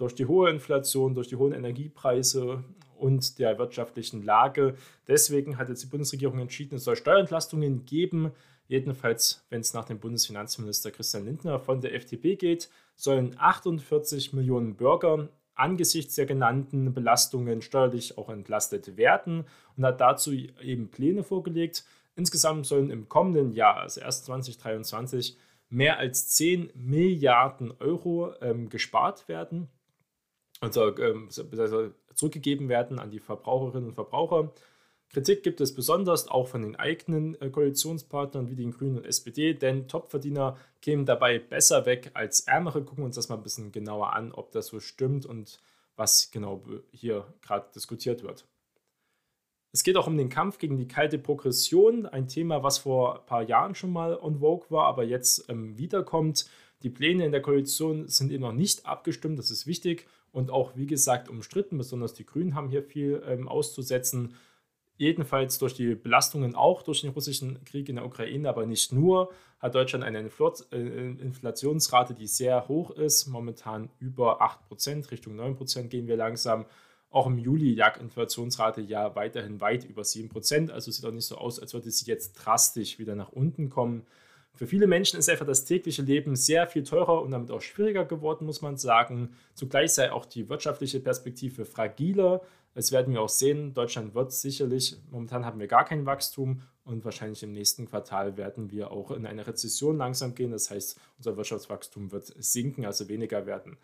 durch 0.02 0.16
die 0.16 0.26
hohe 0.26 0.50
Inflation, 0.50 1.14
durch 1.14 1.28
die 1.28 1.36
hohen 1.36 1.54
Energiepreise 1.54 2.64
und 2.98 3.38
der 3.38 3.58
wirtschaftlichen 3.60 4.24
Lage. 4.24 4.76
Deswegen 5.08 5.58
hat 5.58 5.70
jetzt 5.70 5.84
die 5.84 5.88
Bundesregierung 5.88 6.40
entschieden, 6.40 6.76
es 6.76 6.84
soll 6.84 6.96
Steuerentlastungen 6.96 7.86
geben. 7.86 8.32
Jedenfalls, 8.68 9.46
wenn 9.50 9.62
es 9.62 9.74
nach 9.74 9.86
dem 9.86 10.00
Bundesfinanzminister 10.00 10.92
Christian 10.92 11.26
Lindner 11.26 11.60
von 11.60 11.82
der 11.82 11.94
FDP 11.94 12.36
geht, 12.36 12.70
sollen 12.96 13.36
48 13.38 14.34
Millionen 14.34 14.76
Bürger 14.76 15.30
angesichts 15.54 16.16
der 16.16 16.26
genannten 16.26 16.94
Belastungen 16.94 17.62
steuerlich 17.62 18.18
auch 18.18 18.30
entlastet 18.30 18.98
werden 18.98 19.46
und 19.78 19.86
hat 19.86 20.02
dazu 20.02 20.32
eben 20.32 20.90
Pläne 20.90 21.24
vorgelegt. 21.24 21.86
Insgesamt 22.16 22.66
sollen 22.66 22.90
im 22.90 23.08
kommenden 23.08 23.54
Jahr, 23.54 23.78
also 23.78 24.02
erst 24.02 24.26
2023, 24.26 25.38
mehr 25.70 26.00
als 26.00 26.30
10 26.30 26.72
Milliarden 26.76 27.74
Euro 27.80 28.34
ähm, 28.42 28.70
gespart 28.70 29.28
werden. 29.28 29.70
Also, 30.62 30.96
ähm, 30.98 31.28
also 31.58 31.92
zurückgegeben 32.14 32.70
werden 32.70 33.00
an 33.00 33.12
die 33.12 33.20
Verbraucherinnen 33.20 33.90
und 33.90 33.96
Verbraucher. 33.96 34.54
Kritik 35.10 35.44
gibt 35.44 35.60
es 35.60 35.76
besonders 35.76 36.30
auch 36.30 36.48
von 36.48 36.62
den 36.62 36.78
eigenen 36.78 37.40
äh, 37.42 37.50
Koalitionspartnern 37.50 38.50
wie 38.50 38.56
den 38.56 38.72
Grünen 38.72 39.00
und 39.00 39.06
SPD, 39.06 39.54
denn 39.54 39.90
Topverdiener 39.90 40.58
kämen 40.82 41.06
dabei 41.06 41.40
besser 41.40 41.86
weg 41.86 42.12
als 42.14 42.42
Ärmere. 42.42 42.84
Gucken 42.84 43.00
wir 43.00 43.06
uns 43.08 43.16
das 43.16 43.28
mal 43.28 43.36
ein 43.36 43.44
bisschen 43.44 43.72
genauer 43.72 44.14
an, 44.14 44.32
ob 44.32 44.52
das 44.52 44.68
so 44.68 44.80
stimmt 44.80 45.26
und 45.26 45.60
was 45.98 46.32
genau 46.32 46.64
hier 46.92 47.26
gerade 47.42 47.68
diskutiert 47.76 48.24
wird. 48.24 48.46
Es 49.74 49.84
geht 49.84 49.98
auch 49.98 50.08
um 50.08 50.18
den 50.18 50.30
Kampf 50.30 50.60
gegen 50.60 50.78
die 50.78 50.88
kalte 50.88 51.18
Progression, 51.18 52.06
ein 52.06 52.28
Thema, 52.28 52.62
was 52.62 52.80
vor 52.80 53.20
ein 53.20 53.26
paar 53.26 53.44
Jahren 53.44 53.74
schon 53.74 53.92
mal 53.92 54.18
on 54.18 54.40
vogue 54.40 54.70
war, 54.70 54.86
aber 54.86 55.04
jetzt 55.04 55.50
ähm, 55.50 55.78
wiederkommt. 55.78 56.46
Die 56.84 56.90
Pläne 56.90 57.26
in 57.26 57.32
der 57.32 57.42
Koalition 57.42 58.08
sind 58.08 58.32
eben 58.32 58.42
noch 58.42 58.54
nicht 58.54 58.86
abgestimmt, 58.86 59.40
das 59.40 59.52
ist 59.52 59.68
wichtig 59.68 60.08
und 60.32 60.52
auch, 60.52 60.76
wie 60.76 60.88
gesagt, 60.88 61.30
umstritten. 61.30 61.78
Besonders 61.78 62.14
die 62.14 62.26
Grünen 62.26 62.56
haben 62.56 62.70
hier 62.70 62.84
viel 62.84 63.22
ähm, 63.26 63.48
auszusetzen. 63.48 64.36
Jedenfalls 64.98 65.58
durch 65.58 65.74
die 65.74 65.96
Belastungen 65.96 66.56
auch 66.56 66.84
durch 66.84 67.02
den 67.02 67.12
russischen 67.12 67.64
Krieg 67.64 67.90
in 67.90 67.96
der 67.96 68.06
Ukraine, 68.06 68.48
aber 68.48 68.66
nicht 68.66 68.92
nur, 68.92 69.32
hat 69.60 69.76
Deutschland 69.76 70.04
eine 70.04 70.20
äh, 70.20 71.12
Inflationsrate, 71.22 72.14
die 72.14 72.28
sehr 72.28 72.68
hoch 72.68 72.92
ist. 72.92 73.28
Momentan 73.28 73.90
über 74.00 74.42
8%, 74.42 75.12
Richtung 75.12 75.40
9% 75.40 75.88
gehen 75.88 76.08
wir 76.08 76.18
langsam. 76.18 76.66
Auch 77.10 77.28
im 77.28 77.38
Juli 77.38 77.76
lag 77.76 78.00
Inflationsrate 78.00 78.82
ja 78.82 79.16
weiterhin 79.16 79.60
weit 79.60 79.84
über 79.84 80.04
7%. 80.04 80.72
Also 80.72 80.92
sieht 80.92 81.06
auch 81.06 81.12
nicht 81.12 81.26
so 81.26 81.36
aus, 81.36 81.60
als 81.60 81.74
würde 81.74 81.92
sie 81.92 82.06
jetzt 82.06 82.34
drastisch 82.34 83.00
wieder 83.00 83.16
nach 83.16 83.32
unten 83.32 83.70
kommen. 83.70 84.06
Für 84.56 84.68
viele 84.68 84.86
Menschen 84.86 85.18
ist 85.18 85.30
einfach 85.30 85.46
das 85.46 85.66
tägliche 85.66 86.02
Leben 86.02 86.36
sehr 86.36 86.68
viel 86.68 86.84
teurer 86.84 87.22
und 87.22 87.32
damit 87.32 87.52
auch 87.52 87.62
schwieriger 87.62 88.06
geworden, 88.06 88.46
muss 88.46 88.62
man 88.62 88.78
sagen. 88.78 89.30
Zugleich 89.54 89.94
sei 89.94 90.12
auch 90.12 90.26
die 90.26 90.50
wirtschaftliche 90.50 91.00
Perspektive 91.00 91.66
fragiler. 91.66 92.42
Das 92.74 92.92
werden 92.92 93.14
wir 93.14 93.22
auch 93.22 93.30
sehen. 93.30 93.74
Deutschland 93.74 94.14
wird 94.14 94.32
sicherlich, 94.32 94.98
momentan 95.10 95.46
haben 95.46 95.60
wir 95.60 95.68
gar 95.68 95.86
kein 95.86 96.06
Wachstum 96.06 96.62
und 96.84 97.04
wahrscheinlich 97.06 97.44
im 97.44 97.52
nächsten 97.52 97.86
Quartal 97.88 98.38
werden 98.38 98.72
wir 98.72 98.92
auch 98.92 99.12
in 99.12 99.26
eine 99.26 99.48
Rezession 99.48 99.98
langsam 99.98 100.36
gehen. 100.36 100.52
Das 100.52 100.70
heißt, 100.70 101.00
unser 101.18 101.38
Wirtschaftswachstum 101.38 102.12
wird 102.12 102.34
sinken, 102.38 102.86
also 102.86 103.08
weniger 103.08 103.46
werden. 103.46 103.78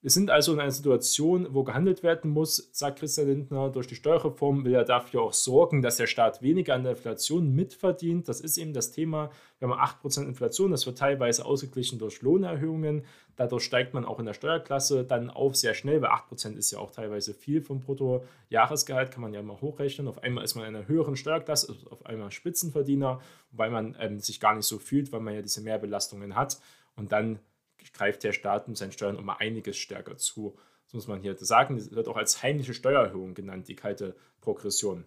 Wir 0.00 0.10
sind 0.10 0.30
also 0.30 0.52
in 0.52 0.60
einer 0.60 0.70
Situation, 0.70 1.48
wo 1.50 1.64
gehandelt 1.64 2.04
werden 2.04 2.30
muss, 2.30 2.70
sagt 2.70 3.00
Christian 3.00 3.26
Lindner. 3.26 3.68
Durch 3.68 3.88
die 3.88 3.96
Steuerreform 3.96 4.64
will 4.64 4.72
er 4.72 4.84
dafür 4.84 5.22
auch 5.22 5.32
sorgen, 5.32 5.82
dass 5.82 5.96
der 5.96 6.06
Staat 6.06 6.40
weniger 6.40 6.74
an 6.74 6.84
der 6.84 6.92
Inflation 6.92 7.52
mitverdient. 7.52 8.28
Das 8.28 8.40
ist 8.40 8.58
eben 8.58 8.72
das 8.72 8.92
Thema. 8.92 9.32
Wir 9.58 9.68
haben 9.68 9.76
8% 9.76 10.24
Inflation, 10.24 10.70
das 10.70 10.86
wird 10.86 10.98
teilweise 10.98 11.44
ausgeglichen 11.44 11.98
durch 11.98 12.22
Lohnerhöhungen. 12.22 13.06
Dadurch 13.34 13.64
steigt 13.64 13.92
man 13.92 14.04
auch 14.04 14.20
in 14.20 14.26
der 14.26 14.34
Steuerklasse 14.34 15.02
dann 15.02 15.30
auf 15.30 15.56
sehr 15.56 15.74
schnell, 15.74 16.00
weil 16.00 16.10
8% 16.10 16.56
ist 16.56 16.70
ja 16.70 16.78
auch 16.78 16.92
teilweise 16.92 17.34
viel 17.34 17.60
vom 17.60 17.80
Bruttojahresgehalt, 17.80 19.10
kann 19.10 19.22
man 19.22 19.34
ja 19.34 19.42
mal 19.42 19.60
hochrechnen. 19.60 20.06
Auf 20.06 20.22
einmal 20.22 20.44
ist 20.44 20.54
man 20.54 20.64
in 20.64 20.76
einer 20.76 20.86
höheren 20.86 21.16
Steuerklasse, 21.16 21.72
also 21.72 21.90
auf 21.90 22.06
einmal 22.06 22.30
Spitzenverdiener, 22.30 23.20
wobei 23.50 23.68
man 23.68 23.96
ähm, 23.98 24.20
sich 24.20 24.38
gar 24.38 24.54
nicht 24.54 24.66
so 24.66 24.78
fühlt, 24.78 25.10
weil 25.10 25.20
man 25.20 25.34
ja 25.34 25.42
diese 25.42 25.60
Mehrbelastungen 25.60 26.36
hat. 26.36 26.60
Und 26.94 27.10
dann 27.10 27.40
greift 27.92 28.24
der 28.24 28.32
Staat 28.32 28.68
mit 28.68 28.76
seinen 28.76 28.92
Steuern 28.92 29.16
um 29.16 29.28
einiges 29.30 29.76
stärker 29.76 30.16
zu. 30.16 30.56
Das 30.86 30.94
muss 30.94 31.08
man 31.08 31.20
hier 31.20 31.36
sagen. 31.36 31.76
Das 31.76 31.90
wird 31.90 32.08
auch 32.08 32.16
als 32.16 32.42
heimliche 32.42 32.74
Steuererhöhung 32.74 33.34
genannt, 33.34 33.68
die 33.68 33.76
kalte 33.76 34.16
Progression. 34.40 35.04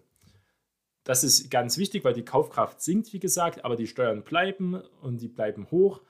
Das 1.04 1.24
ist 1.24 1.50
ganz 1.50 1.78
wichtig, 1.78 2.04
weil 2.04 2.14
die 2.14 2.24
Kaufkraft 2.24 2.80
sinkt, 2.80 3.12
wie 3.12 3.18
gesagt, 3.18 3.64
aber 3.64 3.74
die 3.74 3.88
Steuern 3.88 4.22
bleiben 4.22 4.80
und 5.00 5.20
die 5.20 5.28
bleiben 5.28 5.68
hoch. 5.70 6.00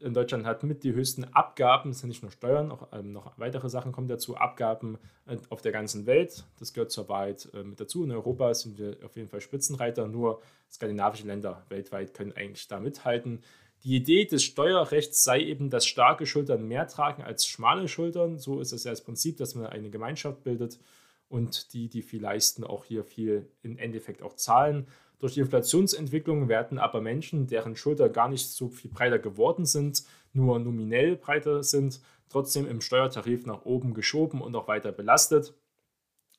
In 0.00 0.14
Deutschland 0.14 0.46
hat 0.46 0.62
mit 0.62 0.84
die 0.84 0.92
höchsten 0.92 1.24
Abgaben, 1.24 1.90
es 1.90 1.98
sind 1.98 2.08
nicht 2.08 2.22
nur 2.22 2.30
Steuern, 2.30 2.70
auch 2.70 2.88
ähm, 2.92 3.12
noch 3.12 3.36
weitere 3.36 3.68
Sachen 3.68 3.90
kommen 3.90 4.06
dazu, 4.06 4.36
Abgaben 4.36 4.96
äh, 5.26 5.36
auf 5.50 5.60
der 5.60 5.72
ganzen 5.72 6.06
Welt. 6.06 6.44
Das 6.60 6.72
gehört 6.72 6.92
zur 6.92 7.08
Wahrheit 7.08 7.48
äh, 7.52 7.64
mit 7.64 7.80
dazu. 7.80 8.04
In 8.04 8.12
Europa 8.12 8.54
sind 8.54 8.78
wir 8.78 8.96
auf 9.04 9.16
jeden 9.16 9.28
Fall 9.28 9.40
Spitzenreiter, 9.40 10.06
nur 10.06 10.40
skandinavische 10.70 11.26
Länder 11.26 11.64
weltweit 11.68 12.14
können 12.14 12.32
eigentlich 12.32 12.68
da 12.68 12.78
mithalten. 12.78 13.42
Die 13.84 13.96
Idee 13.96 14.24
des 14.24 14.42
Steuerrechts 14.42 15.22
sei 15.22 15.40
eben, 15.40 15.70
dass 15.70 15.86
starke 15.86 16.26
Schultern 16.26 16.66
mehr 16.66 16.88
tragen 16.88 17.22
als 17.22 17.46
schmale 17.46 17.86
Schultern. 17.86 18.38
So 18.38 18.60
ist 18.60 18.72
es 18.72 18.84
ja 18.84 18.90
das 18.90 19.04
Prinzip, 19.04 19.36
dass 19.36 19.54
man 19.54 19.66
eine 19.66 19.90
Gemeinschaft 19.90 20.42
bildet 20.42 20.80
und 21.28 21.72
die, 21.72 21.88
die 21.88 22.02
viel 22.02 22.22
leisten, 22.22 22.64
auch 22.64 22.84
hier 22.84 23.04
viel 23.04 23.50
im 23.62 23.78
Endeffekt 23.78 24.22
auch 24.22 24.34
zahlen. 24.34 24.88
Durch 25.18 25.34
die 25.34 25.40
Inflationsentwicklung 25.40 26.48
werden 26.48 26.78
aber 26.78 27.00
Menschen, 27.00 27.46
deren 27.46 27.76
Schultern 27.76 28.12
gar 28.12 28.28
nicht 28.28 28.48
so 28.48 28.68
viel 28.68 28.90
breiter 28.90 29.18
geworden 29.18 29.64
sind, 29.64 30.04
nur 30.32 30.58
nominell 30.58 31.16
breiter 31.16 31.62
sind, 31.62 32.00
trotzdem 32.28 32.66
im 32.66 32.80
Steuertarif 32.80 33.46
nach 33.46 33.64
oben 33.64 33.94
geschoben 33.94 34.40
und 34.40 34.54
auch 34.54 34.68
weiter 34.68 34.92
belastet. 34.92 35.54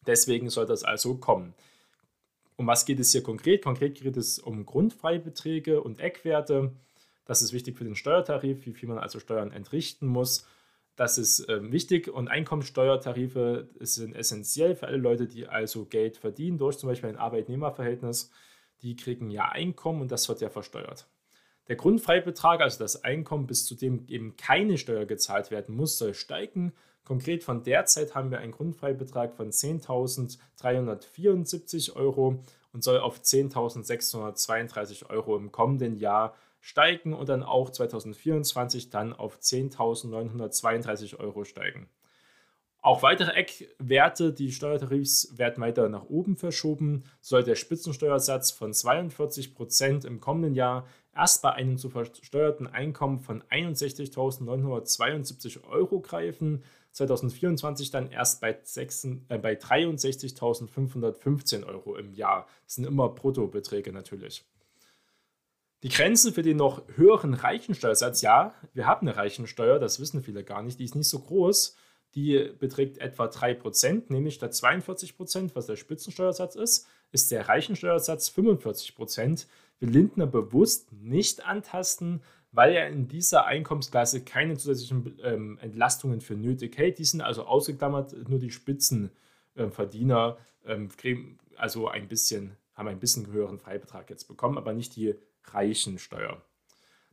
Deswegen 0.08 0.50
soll 0.50 0.66
das 0.66 0.84
also 0.84 1.16
kommen. 1.16 1.54
Um 2.56 2.68
was 2.68 2.86
geht 2.86 3.00
es 3.00 3.12
hier 3.12 3.24
konkret? 3.24 3.64
Konkret 3.64 4.02
geht 4.02 4.18
es 4.18 4.40
um 4.40 4.66
Grundfreibeträge 4.66 5.82
und 5.82 6.00
Eckwerte. 6.00 6.72
Das 7.30 7.42
ist 7.44 7.54
wichtig 7.54 7.78
für 7.78 7.84
den 7.84 7.94
Steuertarif, 7.94 8.66
wie 8.66 8.74
viel 8.74 8.90
man 8.90 8.98
also 8.98 9.20
Steuern 9.20 9.52
entrichten 9.52 10.08
muss. 10.08 10.48
Das 10.96 11.20
ist 11.20 11.48
äh, 11.48 11.72
wichtig 11.72 12.08
und 12.08 12.28
Einkommensteuertarife 12.28 13.70
sind 13.82 14.16
essentiell 14.16 14.76
für 14.76 14.88
alle 14.88 14.98
Leute, 14.98 15.28
die 15.28 15.48
also 15.48 15.86
Geld 15.86 16.18
verdienen 16.18 16.58
durch 16.58 16.80
zum 16.80 16.90
Beispiel 16.90 17.10
ein 17.10 17.18
Arbeitnehmerverhältnis. 17.18 18.32
Die 18.82 18.96
kriegen 18.96 19.30
ja 19.30 19.50
Einkommen 19.50 20.02
und 20.02 20.12
das 20.12 20.28
wird 20.28 20.42
ja 20.42 20.50
versteuert. 20.50 21.06
Der 21.68 21.76
Grundfreibetrag, 21.76 22.62
also 22.62 22.80
das 22.80 23.04
Einkommen, 23.04 23.46
bis 23.46 23.68
zu 23.68 23.76
dem 23.76 24.08
eben 24.08 24.36
keine 24.36 24.80
Steuer 24.80 25.06
gezahlt 25.06 25.52
werden 25.52 25.76
muss, 25.76 26.00
soll 26.00 26.16
steigen. 26.16 26.74
Konkret 27.06 27.44
von 27.44 27.62
derzeit 27.62 28.16
haben 28.16 28.32
wir 28.32 28.40
einen 28.40 28.54
Grundfreibetrag 28.54 29.36
von 29.36 29.52
10.374 29.52 31.96
Euro 31.96 32.44
und 32.74 32.84
soll 32.84 32.98
auf 32.98 33.20
10.632 33.20 35.12
Euro 35.12 35.38
im 35.38 35.52
kommenden 35.52 35.96
Jahr 35.96 36.34
steigen 36.60 37.14
und 37.14 37.30
dann 37.30 37.44
auch 37.44 37.70
2024 37.70 38.90
dann 38.90 39.14
auf 39.14 39.40
10.932 39.40 41.20
Euro 41.20 41.46
steigen. 41.46 41.88
Auch 42.82 43.04
weitere 43.04 43.32
Eckwerte, 43.32 44.32
die 44.32 44.54
Steuertarifs 44.54 45.38
werden 45.38 45.62
weiter 45.62 45.90
nach 45.90 46.06
oben 46.06 46.38
verschoben. 46.38 47.04
Soll 47.20 47.44
der 47.44 47.56
Spitzensteuersatz 47.56 48.52
von 48.52 48.74
42 48.74 49.54
Prozent 49.54 50.06
im 50.06 50.22
kommenden 50.22 50.56
Jahr 50.56 50.88
erst 51.14 51.42
bei 51.42 51.52
einem 51.52 51.78
zu 51.78 51.90
versteuerten 51.90 52.68
Einkommen 52.68 53.20
von 53.20 53.44
61.972 53.44 55.66
Euro 55.66 56.00
greifen, 56.00 56.64
2024 56.94 57.92
dann 57.92 58.10
erst 58.12 58.40
bei, 58.40 58.52
äh, 58.52 59.38
bei 59.38 59.56
63.515 59.56 61.66
Euro 61.66 61.98
im 61.98 62.14
Jahr. 62.14 62.48
Das 62.66 62.76
sind 62.76 62.86
immer 62.86 63.10
Bruttobeträge 63.10 63.92
natürlich. 63.92 64.46
Die 65.84 65.90
Grenzen 65.90 66.34
für 66.34 66.42
den 66.42 66.58
noch 66.58 66.84
höheren 66.96 67.34
Reichensteuersatz, 67.34 68.22
ja, 68.22 68.54
wir 68.74 68.86
haben 68.86 69.08
eine 69.08 69.16
Reichensteuer, 69.16 69.80
das 69.80 70.00
wissen 70.02 70.22
viele 70.22 70.44
gar 70.44 70.62
nicht, 70.62 70.80
die 70.80 70.84
ist 70.84 70.96
nicht 70.96 71.08
so 71.08 71.20
groß. 71.20 71.78
Die 72.16 72.52
beträgt 72.60 72.98
etwa 72.98 73.26
3%, 73.26 74.12
nämlich 74.12 74.34
statt 74.36 74.52
42%, 74.52 75.52
was 75.54 75.68
der 75.68 75.76
Spitzensteuersatz 75.76 76.56
ist, 76.56 76.88
ist 77.12 77.32
der 77.32 77.48
Reichensteuersatz 77.48 78.30
45%. 78.30 79.46
Will 79.80 79.90
Lindner 79.90 80.28
bewusst 80.28 80.92
nicht 80.92 81.46
antasten, 81.46 82.22
weil 82.52 82.74
er 82.74 82.88
in 82.90 83.08
dieser 83.08 83.46
Einkommensklasse 83.46 84.24
keine 84.24 84.58
zusätzlichen 84.58 85.20
ähm, 85.24 85.60
Entlastungen 85.62 86.20
für 86.20 86.34
nötig 86.34 86.78
hält. 86.78 86.98
Die 86.98 87.06
sind 87.06 87.22
also 87.22 87.46
ausgeklammert, 87.46 88.28
nur 88.28 88.40
die 88.40 88.52
Spitzenverdiener 88.52 90.38
ähm, 90.66 90.90
also 91.56 91.88
ein 91.88 92.08
bisschen, 92.08 92.58
haben 92.80 92.88
ein 92.88 93.00
bisschen 93.00 93.28
höheren 93.28 93.60
Freibetrag 93.60 94.10
jetzt 94.10 94.28
bekommen, 94.28 94.58
aber 94.58 94.74
nicht 94.74 94.96
die 94.96 95.16
Reichensteuer. 95.44 96.42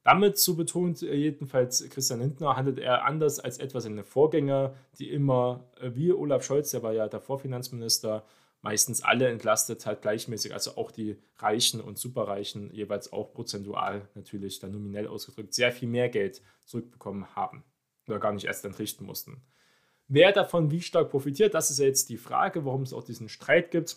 Damit, 0.04 0.38
so 0.38 0.54
betont 0.54 1.02
jedenfalls 1.02 1.85
Christian 1.90 2.20
Lindner, 2.20 2.56
handelt 2.56 2.78
er 2.78 3.04
anders 3.04 3.40
als 3.40 3.58
etwa 3.58 3.80
seine 3.80 4.04
Vorgänger, 4.04 4.75
die 5.00 5.11
immer, 5.11 5.64
äh, 5.80 5.90
wie 5.94 6.12
Olaf 6.12 6.44
Scholz, 6.44 6.70
der 6.70 6.85
war 6.85 6.92
ja 6.92 7.08
davor 7.08 7.40
Finanzminister, 7.40 8.25
meistens 8.62 9.02
alle 9.02 9.28
entlastet 9.28 9.85
hat, 9.85 10.02
gleichmäßig, 10.02 10.54
also 10.54 10.76
auch 10.76 10.92
die 10.92 11.18
Reichen 11.38 11.80
und 11.80 11.99
Superreichen 11.99 12.73
jeweils 12.73 13.12
auch 13.12 13.32
prozentual 13.32 14.08
natürlich 14.14 14.61
dann 14.61 14.73
nominell 14.73 15.08
ausgedrückt 15.08 15.54
sehr 15.54 15.73
viel 15.73 15.88
mehr 15.88 16.08
Geld 16.08 16.40
zurückbekommen 16.64 17.35
haben 17.35 17.64
oder 18.06 18.18
gar 18.18 18.32
nicht 18.32 18.46
erst 18.46 18.64
entrichten 18.64 19.04
mussten. 19.04 19.42
Wer 20.08 20.30
davon 20.30 20.70
wie 20.70 20.80
stark 20.80 21.11
profitiert, 21.11 21.54
das 21.54 21.70
ist 21.70 21.80
ja 21.80 21.87
jetzt 21.87 22.08
die 22.08 22.16
Frage, 22.16 22.64
warum 22.64 22.82
es 22.82 22.92
auch 22.92 23.02
diesen 23.02 23.28
Streit 23.28 23.73
gibt. 23.73 23.96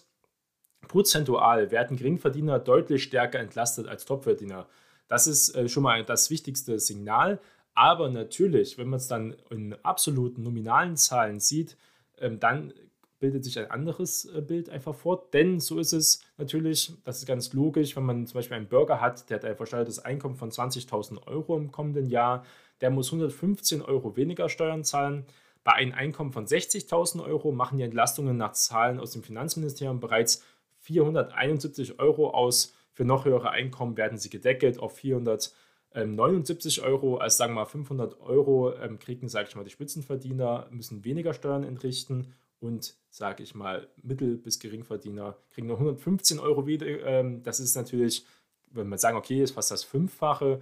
Prozentual 0.87 1.71
werden 1.71 1.97
Geringverdiener 1.97 2.59
deutlich 2.59 3.03
stärker 3.03 3.39
entlastet 3.39 3.87
als 3.87 4.05
Topverdiener. 4.05 4.67
Das 5.07 5.27
ist 5.27 5.55
äh, 5.55 5.67
schon 5.69 5.83
mal 5.83 6.03
das 6.03 6.29
wichtigste 6.29 6.79
Signal. 6.79 7.39
Aber 7.75 8.09
natürlich, 8.09 8.77
wenn 8.77 8.89
man 8.89 8.97
es 8.97 9.07
dann 9.07 9.35
in 9.49 9.73
absoluten 9.83 10.43
nominalen 10.43 10.97
Zahlen 10.97 11.39
sieht, 11.39 11.77
ähm, 12.19 12.39
dann 12.39 12.73
bildet 13.19 13.43
sich 13.43 13.59
ein 13.59 13.69
anderes 13.69 14.25
äh, 14.25 14.41
Bild 14.41 14.69
einfach 14.69 14.95
fort. 14.95 15.33
Denn 15.33 15.59
so 15.59 15.79
ist 15.79 15.93
es 15.93 16.21
natürlich, 16.37 16.93
das 17.05 17.19
ist 17.19 17.25
ganz 17.25 17.53
logisch, 17.53 17.95
wenn 17.95 18.03
man 18.03 18.27
zum 18.27 18.35
Beispiel 18.35 18.57
einen 18.57 18.67
Bürger 18.67 19.01
hat, 19.01 19.29
der 19.29 19.37
hat 19.37 19.45
ein 19.45 19.55
versteuertes 19.55 19.99
Einkommen 19.99 20.35
von 20.35 20.51
20.000 20.51 21.27
Euro 21.27 21.57
im 21.57 21.71
kommenden 21.71 22.07
Jahr, 22.07 22.45
der 22.81 22.89
muss 22.89 23.07
115 23.07 23.81
Euro 23.81 24.15
weniger 24.15 24.49
Steuern 24.49 24.83
zahlen. 24.83 25.25
Bei 25.63 25.73
einem 25.73 25.93
Einkommen 25.93 26.31
von 26.31 26.45
60.000 26.45 27.23
Euro 27.23 27.51
machen 27.51 27.77
die 27.77 27.83
Entlastungen 27.83 28.37
nach 28.37 28.53
Zahlen 28.53 28.99
aus 28.99 29.11
dem 29.11 29.23
Finanzministerium 29.23 29.99
bereits 29.99 30.43
471 30.89 31.99
Euro 31.99 32.31
aus. 32.31 32.73
Für 32.93 33.05
noch 33.05 33.25
höhere 33.25 33.51
Einkommen 33.51 33.95
werden 33.95 34.17
sie 34.17 34.31
gedeckelt 34.31 34.79
auf 34.79 34.97
479 34.97 36.81
Euro. 36.81 37.17
Also 37.17 37.37
sagen 37.37 37.51
wir 37.53 37.61
mal 37.61 37.65
500 37.65 38.19
Euro 38.21 38.73
ähm, 38.73 38.97
kriegen, 38.97 39.29
sage 39.29 39.49
ich 39.49 39.55
mal, 39.55 39.63
die 39.63 39.69
Spitzenverdiener, 39.69 40.67
müssen 40.71 41.05
weniger 41.05 41.35
Steuern 41.35 41.63
entrichten 41.63 42.33
und, 42.59 42.95
sage 43.11 43.43
ich 43.43 43.53
mal, 43.53 43.87
Mittel- 44.01 44.37
bis 44.37 44.59
Geringverdiener 44.59 45.37
kriegen 45.51 45.67
nur 45.67 45.77
115 45.77 46.39
Euro 46.39 46.65
wieder. 46.65 46.87
Ähm, 46.87 47.43
das 47.43 47.59
ist 47.59 47.75
natürlich, 47.75 48.25
wenn 48.71 48.89
man 48.89 48.97
sagen, 48.97 49.15
okay, 49.15 49.43
ist 49.43 49.51
fast 49.51 49.69
das 49.69 49.83
Fünffache. 49.83 50.59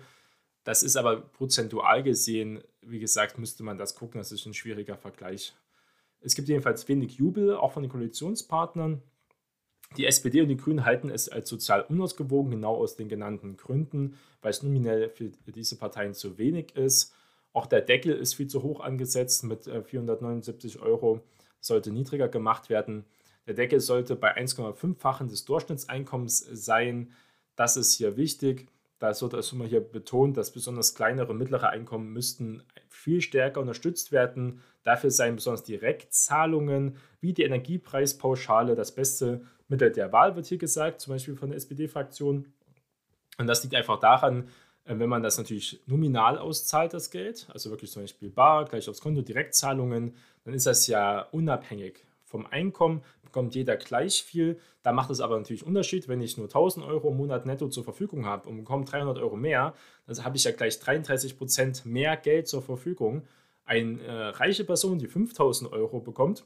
Das 0.66 0.84
ist 0.84 0.98
aber 0.98 1.22
prozentual 1.22 2.04
gesehen, 2.04 2.62
wie 2.82 3.00
gesagt, 3.00 3.40
müsste 3.40 3.64
man 3.64 3.78
das 3.78 3.96
gucken. 3.96 4.20
Das 4.20 4.34
ist 4.34 4.46
ein 4.46 4.54
schwieriger 4.54 4.98
Vergleich. 4.98 5.56
Es 6.20 6.36
gibt 6.36 6.50
jedenfalls 6.50 6.86
wenig 6.90 7.14
Jubel, 7.14 7.56
auch 7.56 7.72
von 7.72 7.84
den 7.84 7.92
Koalitionspartnern. 7.92 9.02
Die 9.96 10.06
SPD 10.06 10.42
und 10.42 10.50
die 10.50 10.58
Grünen 10.58 10.86
halten 10.86 11.10
es 11.10 11.30
als 11.30 11.50
sozial 11.50 11.82
unausgewogen, 11.88 12.52
genau 12.52 12.76
aus 12.76 12.96
den 12.98 13.08
genannten 13.08 13.58
Gründen, 13.58 14.18
weil 14.42 14.52
es 14.52 14.62
nominell 14.62 15.10
für 15.10 15.32
diese 15.52 15.78
Parteien 15.78 16.14
zu 16.14 16.38
wenig 16.38 16.76
ist. 16.76 17.16
Auch 17.54 17.66
der 17.66 17.82
Deckel 17.82 18.14
ist 18.14 18.36
viel 18.36 18.48
zu 18.48 18.62
hoch 18.62 18.82
angesetzt 18.82 19.44
mit 19.44 19.64
479 19.64 20.76
äh, 20.76 20.80
Euro, 20.80 21.22
sollte 21.60 21.92
niedriger 21.92 22.28
gemacht 22.28 22.70
werden. 22.70 23.06
Der 23.48 23.56
Deckel 23.56 23.80
sollte 23.80 24.16
bei 24.16 24.38
1,5-fachen 24.38 25.30
des 25.30 25.46
Durchschnittseinkommens 25.46 26.40
sein. 26.52 27.14
Das 27.56 27.78
ist 27.78 27.94
hier 27.94 28.18
wichtig. 28.18 28.68
Da 29.00 29.20
wird 29.20 29.34
also 29.34 29.56
immer 29.56 29.66
hier 29.66 29.80
betont, 29.80 30.38
dass 30.38 30.52
besonders 30.52 30.96
kleinere 30.96 31.32
und 31.32 31.38
mittlere 31.38 31.70
Einkommen 31.70 32.12
müssten 32.14 32.64
viel 32.90 33.22
stärker 33.22 33.62
unterstützt 33.62 34.12
werden. 34.12 34.62
Dafür 34.84 35.12
seien 35.12 35.36
besonders 35.36 35.64
Direktzahlungen 35.64 36.98
wie 37.22 37.34
die 37.34 37.44
Energiepreispauschale 37.44 38.76
das 38.76 38.94
beste 38.94 39.42
Mittel 39.68 39.92
der 39.92 40.12
Wahl, 40.12 40.36
wird 40.36 40.48
hier 40.48 40.58
gesagt, 40.58 41.02
zum 41.02 41.14
Beispiel 41.14 41.36
von 41.36 41.50
der 41.50 41.58
SPD-Fraktion. 41.58 42.46
Und 43.38 43.48
das 43.48 43.64
liegt 43.64 43.76
einfach 43.76 44.00
daran, 44.00 44.50
Äh, 44.88 45.00
wenn 45.00 45.10
man 45.10 45.22
das 45.22 45.38
natürlich 45.38 45.82
nominal 45.86 46.38
auszahlt, 46.38 46.94
das 46.94 47.12
Geld, 47.12 47.48
also 47.54 47.70
wirklich 47.70 47.92
zum 47.92 48.04
Beispiel 48.04 48.30
bar, 48.30 48.66
gleich 48.66 48.90
aufs 48.90 49.02
Konto, 49.02 49.22
Direktzahlungen, 49.22 50.16
dann 50.46 50.54
ist 50.54 50.66
das 50.66 50.88
ja 50.88 51.22
unabhängig 51.32 52.06
vom 52.24 52.46
Einkommen, 52.46 53.04
bekommt 53.22 53.56
jeder 53.56 53.78
gleich 53.78 54.24
viel. 54.24 54.60
Da 54.84 54.92
macht 54.94 55.10
es 55.10 55.22
aber 55.22 55.38
natürlich 55.38 55.66
Unterschied, 55.66 56.08
wenn 56.08 56.22
ich 56.22 56.38
nur 56.38 56.48
1000 56.48 56.86
Euro 56.86 57.10
im 57.10 57.18
Monat 57.18 57.46
netto 57.46 57.68
zur 57.68 57.84
Verfügung 57.84 58.26
habe 58.26 58.50
und 58.50 58.58
bekomme 58.58 58.86
300 58.86 59.18
Euro 59.18 59.36
mehr, 59.36 59.74
dann 60.06 60.24
habe 60.24 60.38
ich 60.38 60.44
ja 60.46 60.52
gleich 60.52 60.80
33 60.80 61.38
Prozent 61.38 61.86
mehr 61.86 62.16
Geld 62.18 62.48
zur 62.48 62.62
Verfügung. 62.62 63.24
Eine 63.66 64.02
äh, 64.02 64.28
reiche 64.30 64.64
Person, 64.64 64.98
die 64.98 65.08
5000 65.08 65.72
Euro 65.72 66.00
bekommt, 66.00 66.46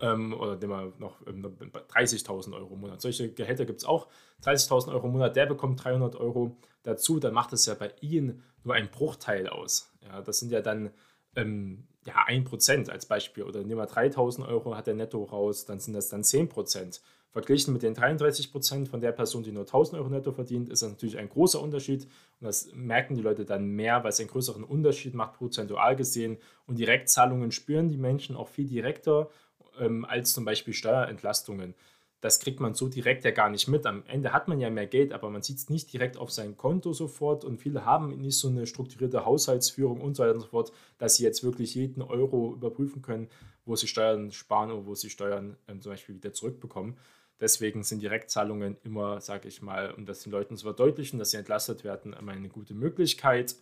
ähm, 0.00 0.32
oder 0.34 0.56
nehmen 0.56 0.72
wir 0.72 0.92
noch 0.98 1.26
ähm, 1.26 1.44
30.000 1.44 2.54
Euro 2.54 2.74
im 2.74 2.80
Monat. 2.80 3.00
Solche 3.00 3.30
Gehälter 3.32 3.64
gibt 3.64 3.80
es 3.80 3.84
auch. 3.84 4.08
30.000 4.44 4.92
Euro 4.92 5.06
im 5.06 5.12
Monat, 5.12 5.36
der 5.36 5.46
bekommt 5.46 5.82
300 5.82 6.16
Euro 6.16 6.56
dazu, 6.82 7.18
dann 7.18 7.34
macht 7.34 7.52
es 7.52 7.66
ja 7.66 7.74
bei 7.74 7.92
Ihnen 8.00 8.42
nur 8.62 8.74
ein 8.74 8.90
Bruchteil 8.90 9.48
aus. 9.48 9.92
Ja, 10.02 10.22
das 10.22 10.38
sind 10.38 10.52
ja 10.52 10.60
dann 10.60 10.90
ähm, 11.36 11.86
ja, 12.06 12.26
1% 12.26 12.90
als 12.90 13.06
Beispiel. 13.06 13.44
Oder 13.44 13.60
nehmen 13.60 13.80
wir 13.80 13.88
3.000 13.88 14.46
Euro, 14.46 14.76
hat 14.76 14.86
der 14.86 14.94
netto 14.94 15.22
raus, 15.24 15.64
dann 15.64 15.80
sind 15.80 15.94
das 15.94 16.08
dann 16.08 16.22
10%. 16.22 17.00
Verglichen 17.34 17.72
mit 17.72 17.82
den 17.82 17.96
33% 17.96 18.86
von 18.86 19.00
der 19.00 19.10
Person, 19.10 19.42
die 19.42 19.50
nur 19.50 19.64
1.000 19.64 19.94
Euro 19.94 20.08
netto 20.08 20.30
verdient, 20.30 20.68
ist 20.68 20.82
das 20.82 20.90
natürlich 20.90 21.18
ein 21.18 21.28
großer 21.28 21.60
Unterschied. 21.60 22.04
Und 22.04 22.46
das 22.46 22.70
merken 22.74 23.16
die 23.16 23.22
Leute 23.22 23.44
dann 23.44 23.66
mehr, 23.66 24.04
weil 24.04 24.10
es 24.10 24.20
einen 24.20 24.28
größeren 24.28 24.62
Unterschied 24.62 25.14
macht, 25.14 25.36
prozentual 25.36 25.96
gesehen. 25.96 26.38
Und 26.68 26.78
Direktzahlungen 26.78 27.50
spüren 27.50 27.88
die 27.88 27.96
Menschen 27.96 28.36
auch 28.36 28.46
viel 28.46 28.68
direkter 28.68 29.30
ähm, 29.78 30.04
als 30.04 30.34
zum 30.34 30.44
Beispiel 30.44 30.74
Steuerentlastungen. 30.74 31.74
Das 32.20 32.40
kriegt 32.40 32.58
man 32.58 32.72
so 32.72 32.88
direkt 32.88 33.24
ja 33.24 33.32
gar 33.32 33.50
nicht 33.50 33.68
mit. 33.68 33.84
Am 33.84 34.02
Ende 34.06 34.32
hat 34.32 34.48
man 34.48 34.58
ja 34.58 34.70
mehr 34.70 34.86
Geld, 34.86 35.12
aber 35.12 35.28
man 35.28 35.42
sieht 35.42 35.58
es 35.58 35.68
nicht 35.68 35.92
direkt 35.92 36.16
auf 36.16 36.30
sein 36.30 36.56
Konto 36.56 36.94
sofort 36.94 37.44
und 37.44 37.58
viele 37.58 37.84
haben 37.84 38.16
nicht 38.16 38.38
so 38.38 38.48
eine 38.48 38.66
strukturierte 38.66 39.26
Haushaltsführung 39.26 40.00
und 40.00 40.14
so 40.16 40.22
weiter 40.22 40.34
und 40.34 40.40
so 40.40 40.46
fort, 40.46 40.72
dass 40.96 41.16
sie 41.16 41.24
jetzt 41.24 41.44
wirklich 41.44 41.74
jeden 41.74 42.00
Euro 42.00 42.54
überprüfen 42.54 43.02
können, 43.02 43.28
wo 43.66 43.76
sie 43.76 43.88
Steuern 43.88 44.32
sparen 44.32 44.70
oder 44.70 44.86
wo 44.86 44.94
sie 44.94 45.10
Steuern 45.10 45.58
ähm, 45.68 45.82
zum 45.82 45.92
Beispiel 45.92 46.14
wieder 46.14 46.32
zurückbekommen. 46.32 46.96
Deswegen 47.40 47.82
sind 47.82 48.00
Direktzahlungen 48.00 48.78
immer, 48.84 49.20
sage 49.20 49.48
ich 49.48 49.60
mal, 49.60 49.92
um 49.92 50.06
das 50.06 50.22
den 50.22 50.32
Leuten 50.32 50.56
zu 50.56 50.64
verdeutlichen, 50.64 51.18
dass 51.18 51.32
sie 51.32 51.36
entlastet 51.36 51.84
werden, 51.84 52.12
immer 52.14 52.32
eine 52.32 52.48
gute 52.48 52.74
Möglichkeit. 52.74 53.56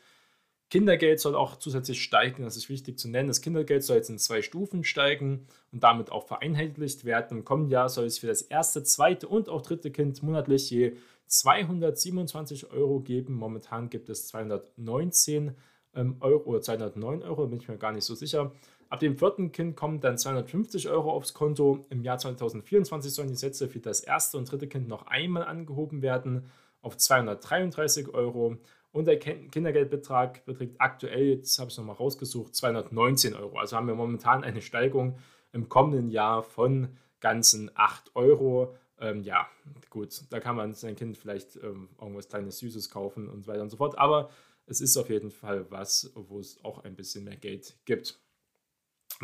Kindergeld 0.72 1.20
soll 1.20 1.34
auch 1.34 1.56
zusätzlich 1.56 2.02
steigen, 2.02 2.44
das 2.44 2.56
ist 2.56 2.70
wichtig 2.70 2.98
zu 2.98 3.06
nennen. 3.06 3.28
Das 3.28 3.42
Kindergeld 3.42 3.84
soll 3.84 3.98
jetzt 3.98 4.08
in 4.08 4.18
zwei 4.18 4.40
Stufen 4.40 4.84
steigen 4.84 5.46
und 5.70 5.82
damit 5.82 6.10
auch 6.10 6.26
vereinheitlicht 6.26 7.04
werden. 7.04 7.36
Im 7.36 7.44
kommenden 7.44 7.70
Jahr 7.70 7.90
soll 7.90 8.06
es 8.06 8.20
für 8.20 8.26
das 8.26 8.40
erste, 8.40 8.82
zweite 8.82 9.28
und 9.28 9.50
auch 9.50 9.60
dritte 9.60 9.90
Kind 9.90 10.22
monatlich 10.22 10.70
je 10.70 10.94
227 11.26 12.70
Euro 12.70 13.00
geben. 13.00 13.34
Momentan 13.34 13.90
gibt 13.90 14.08
es 14.08 14.28
219 14.28 15.54
ähm, 15.94 16.16
Euro 16.20 16.44
oder 16.48 16.62
209 16.62 17.22
Euro, 17.22 17.46
bin 17.48 17.60
ich 17.60 17.68
mir 17.68 17.76
gar 17.76 17.92
nicht 17.92 18.06
so 18.06 18.14
sicher. 18.14 18.52
Ab 18.88 19.00
dem 19.00 19.18
vierten 19.18 19.52
Kind 19.52 19.76
kommen 19.76 20.00
dann 20.00 20.16
250 20.16 20.88
Euro 20.88 21.12
aufs 21.12 21.34
Konto. 21.34 21.84
Im 21.90 22.02
Jahr 22.02 22.16
2024 22.16 23.12
sollen 23.12 23.28
die 23.28 23.34
Sätze 23.34 23.68
für 23.68 23.80
das 23.80 24.00
erste 24.00 24.38
und 24.38 24.50
dritte 24.50 24.68
Kind 24.68 24.88
noch 24.88 25.06
einmal 25.06 25.44
angehoben 25.44 26.00
werden 26.00 26.50
auf 26.80 26.96
233 26.96 28.08
Euro. 28.14 28.56
Und 28.92 29.06
der 29.06 29.18
Kindergeldbetrag 29.18 30.44
beträgt 30.44 30.78
aktuell, 30.78 31.24
jetzt 31.24 31.58
habe 31.58 31.68
ich 31.68 31.74
es 31.74 31.78
nochmal 31.78 31.96
rausgesucht, 31.96 32.54
219 32.54 33.34
Euro. 33.34 33.58
Also 33.58 33.76
haben 33.76 33.86
wir 33.86 33.94
momentan 33.94 34.44
eine 34.44 34.60
Steigerung 34.60 35.18
im 35.52 35.68
kommenden 35.70 36.10
Jahr 36.10 36.42
von 36.42 36.96
ganzen 37.20 37.70
8 37.74 38.14
Euro. 38.14 38.76
Ähm, 39.00 39.22
ja, 39.22 39.48
gut, 39.88 40.22
da 40.30 40.40
kann 40.40 40.56
man 40.56 40.74
sein 40.74 40.94
Kind 40.94 41.16
vielleicht 41.16 41.56
ähm, 41.56 41.88
irgendwas 41.98 42.28
kleines 42.28 42.58
Süßes 42.58 42.90
kaufen 42.90 43.28
und 43.30 43.44
so 43.44 43.50
weiter 43.50 43.62
und 43.62 43.70
so 43.70 43.78
fort. 43.78 43.96
Aber 43.96 44.28
es 44.66 44.82
ist 44.82 44.96
auf 44.98 45.08
jeden 45.08 45.30
Fall 45.30 45.70
was, 45.70 46.12
wo 46.14 46.38
es 46.38 46.62
auch 46.62 46.84
ein 46.84 46.94
bisschen 46.94 47.24
mehr 47.24 47.36
Geld 47.36 47.76
gibt. 47.86 48.20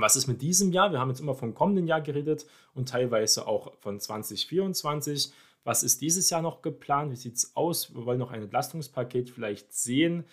Was 0.01 0.15
ist 0.15 0.29
mit 0.29 0.41
diesem 0.43 0.71
Jahr? 0.71 0.93
Wir 0.93 1.01
haben 1.01 1.09
jetzt 1.09 1.21
immer 1.21 1.35
vom 1.35 1.55
kommenden 1.55 1.89
Jahr 1.89 2.01
geredet 2.01 2.47
und 2.73 2.89
teilweise 2.89 3.49
auch 3.49 3.73
von 3.81 3.99
2024. 3.99 5.33
Was 5.65 5.83
ist 5.83 6.01
dieses 6.01 6.31
Jahr 6.31 6.41
noch 6.41 6.63
geplant? 6.63 7.11
Wie 7.11 7.17
sieht 7.17 7.37
es 7.37 7.57
aus? 7.57 7.95
Wir 7.95 8.07
wollen 8.07 8.21
noch 8.21 8.31
ein 8.31 8.43
Entlastungspaket 8.43 9.29
vielleicht 9.29 9.73
sehen. 9.73 10.25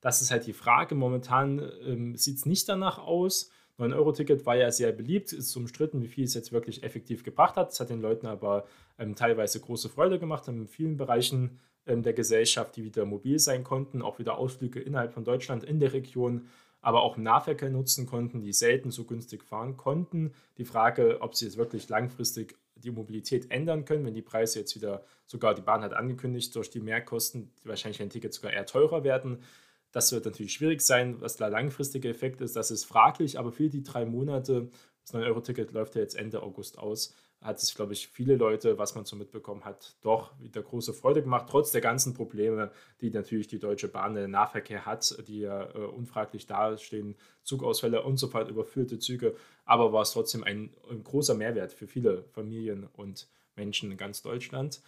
Das 0.00 0.22
ist 0.22 0.30
halt 0.30 0.46
die 0.46 0.52
Frage. 0.52 0.94
Momentan 0.94 1.58
ähm, 1.84 2.16
sieht 2.16 2.36
es 2.36 2.46
nicht 2.46 2.68
danach 2.68 2.98
aus. 2.98 3.50
9-Euro-Ticket 3.78 4.46
war 4.46 4.56
ja 4.56 4.70
sehr 4.70 4.92
beliebt, 4.92 5.32
ist 5.32 5.54
umstritten, 5.56 6.00
wie 6.02 6.08
viel 6.08 6.24
es 6.24 6.34
jetzt 6.34 6.52
wirklich 6.52 6.82
effektiv 6.84 7.24
gebracht 7.24 7.56
hat. 7.56 7.72
Es 7.72 7.80
hat 7.80 7.90
den 7.90 8.00
Leuten 8.00 8.26
aber 8.26 8.66
ähm, 8.98 9.16
teilweise 9.16 9.60
große 9.60 9.88
Freude 9.88 10.18
gemacht 10.20 10.46
in 10.46 10.68
vielen 10.68 10.96
Bereichen 10.96 11.58
ähm, 11.86 12.02
der 12.02 12.12
Gesellschaft, 12.12 12.76
die 12.76 12.84
wieder 12.84 13.04
mobil 13.04 13.38
sein 13.38 13.64
konnten, 13.64 14.02
auch 14.02 14.18
wieder 14.18 14.38
Ausflüge 14.38 14.80
innerhalb 14.80 15.12
von 15.12 15.24
Deutschland 15.24 15.64
in 15.64 15.80
der 15.80 15.92
Region, 15.92 16.46
aber 16.80 17.02
auch 17.02 17.16
im 17.16 17.22
Nahverkehr 17.22 17.70
nutzen 17.70 18.06
konnten, 18.06 18.40
die 18.40 18.52
selten 18.52 18.90
so 18.90 19.04
günstig 19.04 19.44
fahren 19.44 19.76
konnten. 19.76 20.32
Die 20.58 20.64
Frage, 20.64 21.18
ob 21.20 21.34
sie 21.34 21.46
es 21.46 21.56
wirklich 21.56 21.88
langfristig 21.88 22.56
die 22.76 22.90
Mobilität 22.90 23.50
ändern 23.50 23.84
können, 23.84 24.04
wenn 24.06 24.14
die 24.14 24.22
Preise 24.22 24.60
jetzt 24.60 24.76
wieder, 24.76 25.04
sogar 25.26 25.54
die 25.54 25.62
Bahn 25.62 25.82
hat 25.82 25.92
angekündigt, 25.92 26.54
durch 26.54 26.70
die 26.70 26.80
Mehrkosten 26.80 27.50
wahrscheinlich 27.64 28.00
ein 28.00 28.10
Ticket 28.10 28.32
sogar 28.32 28.52
eher 28.52 28.66
teurer 28.66 29.04
werden. 29.04 29.42
Das 29.90 30.12
wird 30.12 30.24
natürlich 30.24 30.52
schwierig 30.52 30.80
sein. 30.80 31.20
Was 31.20 31.36
der 31.36 31.50
langfristige 31.50 32.08
Effekt 32.08 32.40
ist, 32.40 32.56
das 32.56 32.70
ist 32.70 32.84
fraglich, 32.84 33.38
aber 33.38 33.52
für 33.52 33.68
die 33.68 33.82
drei 33.82 34.04
Monate, 34.04 34.70
das 35.02 35.14
9-Euro-Ticket 35.14 35.72
läuft 35.72 35.96
ja 35.96 36.02
jetzt 36.02 36.14
Ende 36.14 36.42
August 36.42 36.78
aus, 36.78 37.14
hat 37.40 37.58
es, 37.58 37.74
glaube 37.74 37.92
ich, 37.92 38.08
viele 38.08 38.36
Leute, 38.36 38.78
was 38.78 38.94
man 38.94 39.04
so 39.04 39.14
mitbekommen 39.14 39.64
hat, 39.64 39.96
doch 40.02 40.32
wieder 40.40 40.60
große 40.60 40.92
Freude 40.92 41.22
gemacht, 41.22 41.46
trotz 41.48 41.70
der 41.70 41.80
ganzen 41.80 42.12
Probleme, 42.12 42.72
die 43.00 43.10
natürlich 43.10 43.46
die 43.46 43.60
Deutsche 43.60 43.88
Bahn 43.88 44.16
im 44.16 44.30
Nahverkehr 44.32 44.86
hat, 44.86 45.16
die 45.28 45.40
ja 45.40 45.70
äh, 45.70 45.78
unfraglich 45.78 46.46
dastehen, 46.46 47.16
Zugausfälle 47.44 48.02
und 48.02 48.16
so 48.16 48.32
weiter, 48.32 48.50
überfüllte 48.50 48.98
Züge, 48.98 49.36
aber 49.64 49.92
war 49.92 50.02
es 50.02 50.12
trotzdem 50.12 50.42
ein, 50.42 50.70
ein, 50.90 51.04
großer 51.04 51.34
Mehrwert 51.34 51.72
für 51.72 51.86
viele 51.86 52.24
Familien 52.32 52.88
und 52.94 53.28
Menschen 53.54 53.92
in 53.92 53.96
ganz 53.96 54.22
Deutschland. 54.22 54.82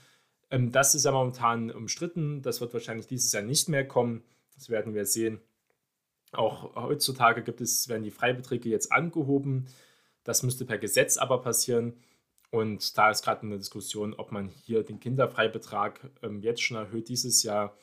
Ähm, 0.50 0.72
das 0.72 0.96
ist 0.96 1.04
ja 1.04 1.12
momentan 1.12 1.70
umstritten, 1.70 2.42
das 2.42 2.60
wird 2.60 2.74
wahrscheinlich 2.74 3.06
dieses 3.06 3.30
Jahr 3.30 3.44
nicht 3.44 3.68
mehr 3.68 3.86
kommen, 3.86 4.24
das 4.56 4.70
werden 4.70 4.92
wir 4.92 5.06
sehen. 5.06 5.40
Auch 6.32 6.74
heutzutage 6.74 7.42
gibt 7.42 7.60
es, 7.60 7.88
werden 7.88 8.04
die 8.04 8.10
Freibeträge 8.10 8.68
jetzt 8.68 8.92
angehoben. 8.92 9.66
Das 10.22 10.42
müsste 10.42 10.64
per 10.64 10.78
Gesetz 10.78 11.16
aber 11.16 11.40
passieren. 11.40 11.94
Und 12.50 12.98
da 12.98 13.10
ist 13.10 13.24
gerade 13.24 13.42
eine 13.42 13.58
Diskussion, 13.58 14.14
ob 14.14 14.32
man 14.32 14.48
hier 14.48 14.82
den 14.82 14.98
Kinderfreibetrag 14.98 16.00
ähm, 16.22 16.40
jetzt 16.42 16.62
schon 16.62 16.76
erhöht 16.76 17.08
dieses 17.08 17.42
Jahr. 17.44 17.76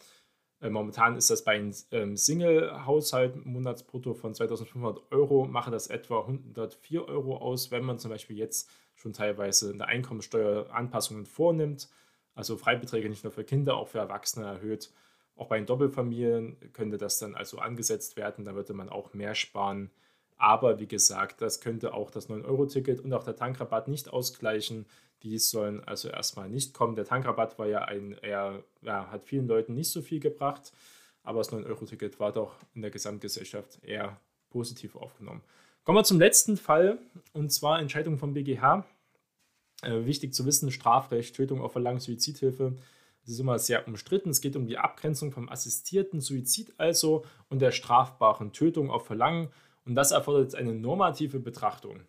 Äh, 0.60 0.70
momentan 0.70 1.16
ist 1.16 1.30
das 1.30 1.44
bei 1.44 1.54
einem 1.54 1.74
ähm, 1.92 2.18
Single-Haushalt 2.18 3.46
Monatsbrutto 3.46 4.14
von 4.14 4.34
2500 4.34 5.12
Euro, 5.12 5.46
mache 5.46 5.72
das 5.72 5.88
etwa 5.88 6.20
104 6.22 7.08
Euro 7.08 7.38
aus, 7.38 7.72
wenn 7.72 7.86
man 7.86 8.00
zum 8.00 8.12
Beispiel 8.12 8.38
jetzt 8.38 8.70
schon 8.96 9.14
teilweise 9.14 9.72
in 9.72 9.78
der 9.78 9.88
Einkommensteuer 9.88 10.70
Anpassungen 10.72 11.26
vornimmt. 11.26 11.90
Also 12.34 12.58
Freibeträge 12.58 13.10
nicht 13.10 13.24
nur 13.24 13.34
für 13.34 13.44
Kinder, 13.44 13.78
auch 13.78 13.88
für 13.88 14.00
Erwachsene 14.00 14.46
erhöht. 14.46 14.92
Auch 15.36 15.48
bei 15.48 15.58
den 15.58 15.66
Doppelfamilien 15.66 16.58
könnte 16.74 16.98
das 16.98 17.20
dann 17.20 17.36
also 17.36 17.60
angesetzt 17.60 18.18
werden, 18.18 18.44
da 18.44 18.56
würde 18.56 18.74
man 18.74 18.90
auch 18.90 19.14
mehr 19.14 19.36
sparen. 19.36 19.92
Aber 20.38 20.80
wie 20.80 20.88
gesagt, 20.88 21.42
das 21.42 21.62
könnte 21.62 21.94
auch 21.94 22.12
das 22.12 22.30
9-Euro-Ticket 22.30 23.02
und 23.02 23.14
auch 23.14 23.24
der 23.24 23.36
Tankrabatt 23.36 23.88
nicht 23.88 24.10
ausgleichen. 24.10 24.86
Die 25.24 25.40
sollen 25.40 25.84
also 25.84 26.10
erstmal 26.10 26.48
nicht 26.50 26.74
kommen. 26.74 26.96
Der 26.96 27.06
Tankrabatt 27.06 27.58
war 27.58 27.68
ja 27.68 27.86
ein 27.86 28.14
eher, 28.22 28.64
ja, 28.82 29.10
hat 29.10 29.26
vielen 29.26 29.48
Leuten 29.48 29.74
nicht 29.74 29.92
so 29.92 30.02
viel 30.02 30.20
gebracht, 30.20 30.72
aber 31.24 31.40
das 31.40 31.52
9-Euro-Ticket 31.52 32.20
war 32.20 32.32
doch 32.32 32.56
in 32.76 32.84
der 32.84 32.92
Gesamtgesellschaft 32.92 33.84
eher 33.84 34.20
positiv 34.50 34.96
aufgenommen. 34.96 35.42
Kommen 35.84 35.98
wir 35.98 36.04
zum 36.04 36.20
letzten 36.20 36.58
Fall 36.58 37.00
und 37.34 37.52
zwar 37.52 37.80
Entscheidung 37.80 38.18
vom 38.18 38.34
BGH. 38.34 38.86
Äh, 39.82 40.06
wichtig 40.06 40.34
zu 40.34 40.46
wissen: 40.46 40.72
Strafrecht, 40.72 41.36
Tötung 41.36 41.62
auf 41.62 41.72
Verlangen, 41.72 42.00
Suizidhilfe. 42.00 42.76
Das 43.22 43.34
ist 43.34 43.40
immer 43.40 43.60
sehr 43.60 43.88
umstritten. 43.88 44.30
Es 44.30 44.42
geht 44.42 44.56
um 44.56 44.68
die 44.68 44.78
Abgrenzung 44.78 45.32
vom 45.32 45.50
assistierten 45.50 46.22
Suizid 46.22 46.74
also 46.78 47.26
und 47.50 47.60
der 47.60 47.72
strafbaren 47.72 48.54
Tötung 48.54 48.90
auf 48.90 49.06
Verlangen. 49.06 49.50
Und 49.88 49.96
das 49.96 50.12
erfordert 50.12 50.54
eine 50.54 50.74
normative 50.74 51.40
Betrachtung. 51.40 52.02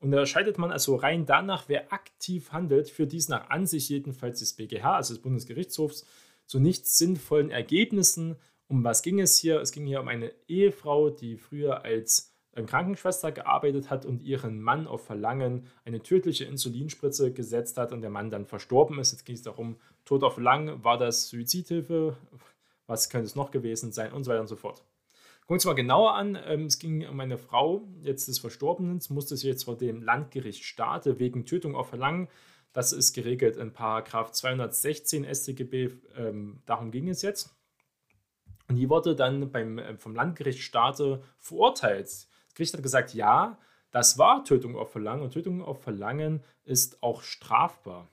Und 0.00 0.12
da 0.12 0.24
scheidet 0.26 0.58
man 0.58 0.70
also 0.70 0.96
rein 0.96 1.26
danach, 1.26 1.64
wer 1.68 1.92
aktiv 1.92 2.52
handelt, 2.52 2.88
für 2.88 3.06
dies 3.06 3.28
nach 3.28 3.48
Ansicht 3.48 3.88
jedenfalls 3.88 4.40
des 4.40 4.52
BGH, 4.54 4.96
also 4.96 5.14
des 5.14 5.22
Bundesgerichtshofs, 5.22 6.06
zu 6.46 6.60
nicht 6.60 6.86
sinnvollen 6.86 7.50
Ergebnissen. 7.50 8.36
Um 8.68 8.84
was 8.84 9.02
ging 9.02 9.18
es 9.18 9.36
hier? 9.36 9.60
Es 9.60 9.72
ging 9.72 9.86
hier 9.86 10.00
um 10.00 10.08
eine 10.08 10.32
Ehefrau, 10.46 11.10
die 11.10 11.36
früher 11.36 11.84
als 11.84 12.34
ähm, 12.54 12.66
Krankenschwester 12.66 13.32
gearbeitet 13.32 13.88
hat 13.90 14.04
und 14.04 14.22
ihren 14.22 14.60
Mann 14.60 14.86
auf 14.86 15.04
Verlangen 15.04 15.66
eine 15.84 16.02
tödliche 16.02 16.44
Insulinspritze 16.44 17.32
gesetzt 17.32 17.78
hat 17.78 17.92
und 17.92 18.02
der 18.02 18.10
Mann 18.10 18.30
dann 18.30 18.46
verstorben 18.46 18.98
ist. 18.98 19.12
Jetzt 19.12 19.24
ging 19.24 19.36
es 19.36 19.42
darum, 19.42 19.76
Tod 20.04 20.22
auf 20.22 20.34
Verlangen, 20.34 20.84
war 20.84 20.98
das 20.98 21.28
Suizidhilfe? 21.28 22.16
Was 22.86 23.08
könnte 23.08 23.26
es 23.26 23.36
noch 23.36 23.50
gewesen 23.50 23.92
sein? 23.92 24.12
Und 24.12 24.24
so 24.24 24.30
weiter 24.30 24.40
und 24.40 24.48
so 24.48 24.56
fort. 24.56 24.82
Gucken 25.50 25.64
wir 25.64 25.68
uns 25.70 25.76
mal 25.76 25.82
genauer 25.82 26.14
an. 26.14 26.38
Ähm, 26.46 26.66
es 26.66 26.78
ging 26.78 27.04
um 27.08 27.18
eine 27.18 27.36
Frau, 27.36 27.82
jetzt 28.02 28.28
des 28.28 28.38
Verstorbenen, 28.38 29.00
musste 29.08 29.36
sich 29.36 29.48
jetzt 29.48 29.64
vor 29.64 29.76
dem 29.76 30.00
Landgericht 30.00 30.62
Stade 30.62 31.18
wegen 31.18 31.44
Tötung 31.44 31.74
auf 31.74 31.88
Verlangen. 31.88 32.28
Das 32.72 32.92
ist 32.92 33.14
geregelt 33.14 33.56
in 33.56 33.72
Paragraph 33.72 34.30
216 34.30 35.24
StGB. 35.24 35.90
Darum 36.66 36.92
ging 36.92 37.08
es 37.08 37.22
jetzt. 37.22 37.52
Und 38.68 38.76
die 38.76 38.88
wurde 38.88 39.16
dann 39.16 39.50
beim, 39.50 39.78
äh, 39.78 39.96
vom 39.96 40.14
Landgericht 40.14 40.60
Stade 40.60 41.20
verurteilt. 41.36 42.06
Das 42.06 42.28
Gericht 42.54 42.74
hat 42.74 42.84
gesagt, 42.84 43.14
ja, 43.14 43.58
das 43.90 44.18
war 44.18 44.44
Tötung 44.44 44.76
auf 44.76 44.92
Verlangen 44.92 45.24
und 45.24 45.32
Tötung 45.32 45.64
auf 45.64 45.82
Verlangen 45.82 46.44
ist 46.62 47.02
auch 47.02 47.22
strafbar. 47.22 48.08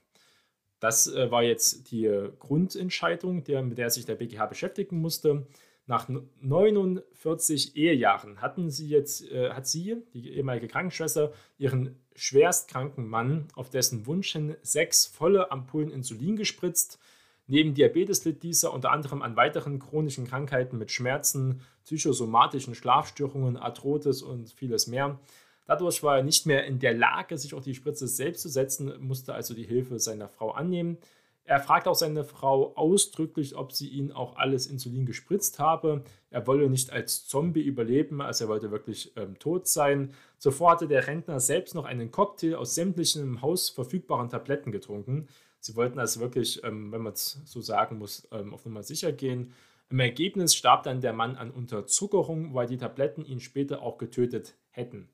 Das 0.80 1.06
äh, 1.06 1.30
war 1.30 1.44
jetzt 1.44 1.92
die 1.92 2.06
äh, 2.06 2.32
Grundentscheidung, 2.40 3.44
der, 3.44 3.62
mit 3.62 3.78
der 3.78 3.90
sich 3.90 4.06
der 4.06 4.16
BGH 4.16 4.46
beschäftigen 4.46 5.00
musste. 5.00 5.46
Nach 5.88 6.06
49 6.42 7.74
Ehejahren 7.74 8.42
hatten 8.42 8.70
sie 8.70 8.88
jetzt, 8.88 9.26
äh, 9.30 9.50
hat 9.52 9.66
sie, 9.66 9.96
die 10.12 10.34
ehemalige 10.34 10.68
Krankenschwester, 10.68 11.32
ihren 11.56 11.96
schwerstkranken 12.14 13.08
Mann 13.08 13.48
auf 13.54 13.70
dessen 13.70 14.04
Wunsch 14.06 14.32
hin 14.32 14.54
sechs 14.60 15.06
volle 15.06 15.50
Ampullen 15.50 15.90
Insulin 15.90 16.36
gespritzt. 16.36 16.98
Neben 17.46 17.72
Diabetes 17.72 18.26
litt 18.26 18.42
dieser 18.42 18.74
unter 18.74 18.92
anderem 18.92 19.22
an 19.22 19.36
weiteren 19.36 19.78
chronischen 19.78 20.26
Krankheiten 20.26 20.76
mit 20.76 20.92
Schmerzen, 20.92 21.62
psychosomatischen 21.84 22.74
Schlafstörungen, 22.74 23.56
Arthrotis 23.56 24.20
und 24.20 24.52
vieles 24.52 24.88
mehr. 24.88 25.18
Dadurch 25.64 26.02
war 26.02 26.18
er 26.18 26.22
nicht 26.22 26.44
mehr 26.44 26.66
in 26.66 26.80
der 26.80 26.92
Lage, 26.92 27.38
sich 27.38 27.54
auch 27.54 27.62
die 27.62 27.74
Spritze 27.74 28.08
selbst 28.08 28.42
zu 28.42 28.50
setzen, 28.50 28.92
musste 29.00 29.32
also 29.32 29.54
die 29.54 29.66
Hilfe 29.66 29.98
seiner 29.98 30.28
Frau 30.28 30.50
annehmen. 30.50 30.98
Er 31.48 31.60
fragt 31.60 31.88
auch 31.88 31.94
seine 31.94 32.24
Frau 32.24 32.74
ausdrücklich, 32.76 33.56
ob 33.56 33.72
sie 33.72 33.88
ihn 33.88 34.12
auch 34.12 34.36
alles 34.36 34.66
Insulin 34.66 35.06
gespritzt 35.06 35.58
habe. 35.58 36.04
Er 36.28 36.46
wolle 36.46 36.68
nicht 36.68 36.92
als 36.92 37.26
Zombie 37.26 37.62
überleben, 37.62 38.20
also 38.20 38.44
er 38.44 38.48
wollte 38.48 38.70
wirklich 38.70 39.16
ähm, 39.16 39.38
tot 39.38 39.66
sein. 39.66 40.12
Zuvor 40.36 40.72
hatte 40.72 40.88
der 40.88 41.06
Rentner 41.06 41.40
selbst 41.40 41.74
noch 41.74 41.86
einen 41.86 42.10
Cocktail 42.10 42.56
aus 42.56 42.74
sämtlichen 42.74 43.22
im 43.22 43.40
Haus 43.40 43.70
verfügbaren 43.70 44.28
Tabletten 44.28 44.72
getrunken. 44.72 45.26
Sie 45.58 45.74
wollten 45.74 45.98
also 45.98 46.20
wirklich, 46.20 46.62
ähm, 46.64 46.92
wenn 46.92 47.00
man 47.00 47.14
es 47.14 47.40
so 47.46 47.62
sagen 47.62 47.96
muss, 47.96 48.28
ähm, 48.30 48.52
auf 48.52 48.66
Nummer 48.66 48.82
sicher 48.82 49.12
gehen. 49.12 49.54
Im 49.88 50.00
Ergebnis 50.00 50.54
starb 50.54 50.82
dann 50.82 51.00
der 51.00 51.14
Mann 51.14 51.36
an 51.36 51.50
Unterzuckerung, 51.50 52.52
weil 52.52 52.66
die 52.66 52.76
Tabletten 52.76 53.24
ihn 53.24 53.40
später 53.40 53.80
auch 53.80 53.96
getötet 53.96 54.54
hätten. 54.68 55.08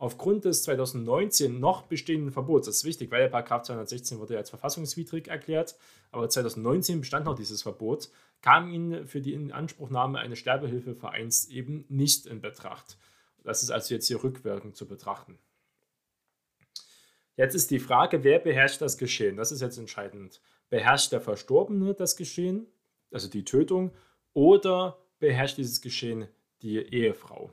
Aufgrund 0.00 0.44
des 0.44 0.62
2019 0.62 1.58
noch 1.58 1.82
bestehenden 1.82 2.30
Verbots, 2.30 2.66
das 2.66 2.76
ist 2.76 2.84
wichtig, 2.84 3.10
weil 3.10 3.22
der 3.22 3.28
Paragraph 3.28 3.64
216 3.64 4.20
wurde 4.20 4.36
als 4.36 4.48
verfassungswidrig 4.48 5.26
erklärt, 5.26 5.76
aber 6.12 6.28
2019 6.28 7.00
bestand 7.00 7.26
noch 7.26 7.34
dieses 7.34 7.62
Verbot, 7.62 8.08
kam 8.40 8.70
ihn 8.70 9.08
für 9.08 9.20
die 9.20 9.34
Inanspruchnahme 9.34 10.20
eines 10.20 10.38
Sterbehilfevereins 10.38 11.48
eben 11.48 11.84
nicht 11.88 12.26
in 12.26 12.40
Betracht. 12.40 12.96
Das 13.42 13.64
ist 13.64 13.70
also 13.70 13.92
jetzt 13.92 14.06
hier 14.06 14.22
rückwirkend 14.22 14.76
zu 14.76 14.86
betrachten. 14.86 15.36
Jetzt 17.36 17.54
ist 17.54 17.72
die 17.72 17.80
Frage, 17.80 18.22
wer 18.22 18.38
beherrscht 18.38 18.80
das 18.80 18.98
Geschehen? 18.98 19.36
Das 19.36 19.50
ist 19.50 19.62
jetzt 19.62 19.78
entscheidend. 19.78 20.40
Beherrscht 20.70 21.10
der 21.10 21.20
Verstorbene 21.20 21.94
das 21.94 22.16
Geschehen, 22.16 22.68
also 23.10 23.28
die 23.28 23.44
Tötung, 23.44 23.90
oder 24.32 24.98
beherrscht 25.18 25.58
dieses 25.58 25.80
Geschehen 25.80 26.28
die 26.62 26.78
Ehefrau? 26.78 27.50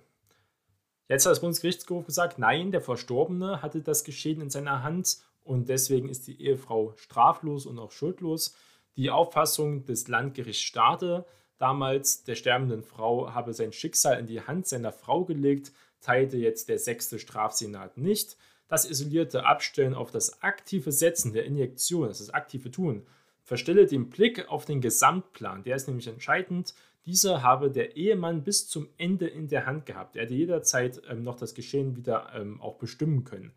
Jetzt 1.08 1.26
hat 1.26 1.32
das 1.32 1.42
Bundesgerichtshof 1.42 2.06
gesagt, 2.06 2.40
nein, 2.40 2.72
der 2.72 2.82
Verstorbene 2.82 3.62
hatte 3.62 3.82
das 3.82 4.04
Geschehen 4.04 4.42
in 4.42 4.50
seiner 4.50 4.82
Hand 4.82 5.20
und 5.44 5.70
deswegen 5.70 6.10
ist 6.10 6.26
die 6.28 6.42
Ehefrau 6.42 6.94
straflos 6.98 7.68
und 7.68 7.78
auch 7.78 7.92
schuldlos. 7.92 8.56
Die 8.96 9.12
Auffassung 9.12 9.86
des 9.86 10.08
Landgerichts 10.08 10.64
Stade 10.64 11.26
damals 11.58 12.24
der 12.24 12.36
sterbenden 12.36 12.84
Frau 12.84 13.34
habe 13.34 13.54
sein 13.54 13.72
Schicksal 13.72 14.20
in 14.20 14.26
die 14.26 14.42
Hand 14.42 14.68
seiner 14.68 14.92
Frau 14.92 15.26
gelegt, 15.26 15.72
teilte 16.02 16.38
jetzt 16.38 16.70
der 16.70 16.80
sechste 16.80 17.20
Strafsenat 17.20 17.98
nicht. 17.98 18.38
Das 18.68 18.90
isolierte 18.90 19.46
Abstellen 19.46 19.94
auf 19.94 20.10
das 20.10 20.42
aktive 20.42 20.92
Setzen 20.92 21.34
der 21.34 21.46
Injektion, 21.46 22.08
das 22.08 22.20
ist 22.20 22.30
das 22.30 22.34
aktive 22.34 22.72
Tun, 22.72 23.06
verstelle 23.44 23.86
den 23.86 24.10
Blick 24.10 24.50
auf 24.50 24.66
den 24.66 24.82
Gesamtplan. 24.82 25.64
Der 25.64 25.76
ist 25.76 25.88
nämlich 25.88 26.08
entscheidend. 26.08 26.74
Dieser 27.06 27.44
habe 27.44 27.70
der 27.70 27.96
Ehemann 27.96 28.44
bis 28.44 28.68
zum 28.68 28.90
Ende 28.98 29.28
in 29.28 29.48
der 29.48 29.68
Hand 29.68 29.86
gehabt. 29.86 30.16
Er 30.16 30.24
hätte 30.24 30.34
jederzeit 30.34 31.02
ähm, 31.08 31.24
noch 31.24 31.36
das 31.36 31.54
Geschehen 31.54 31.96
wieder 31.96 32.32
ähm, 32.34 32.60
auch 32.62 32.78
bestimmen 32.78 33.24
können. 33.24 33.54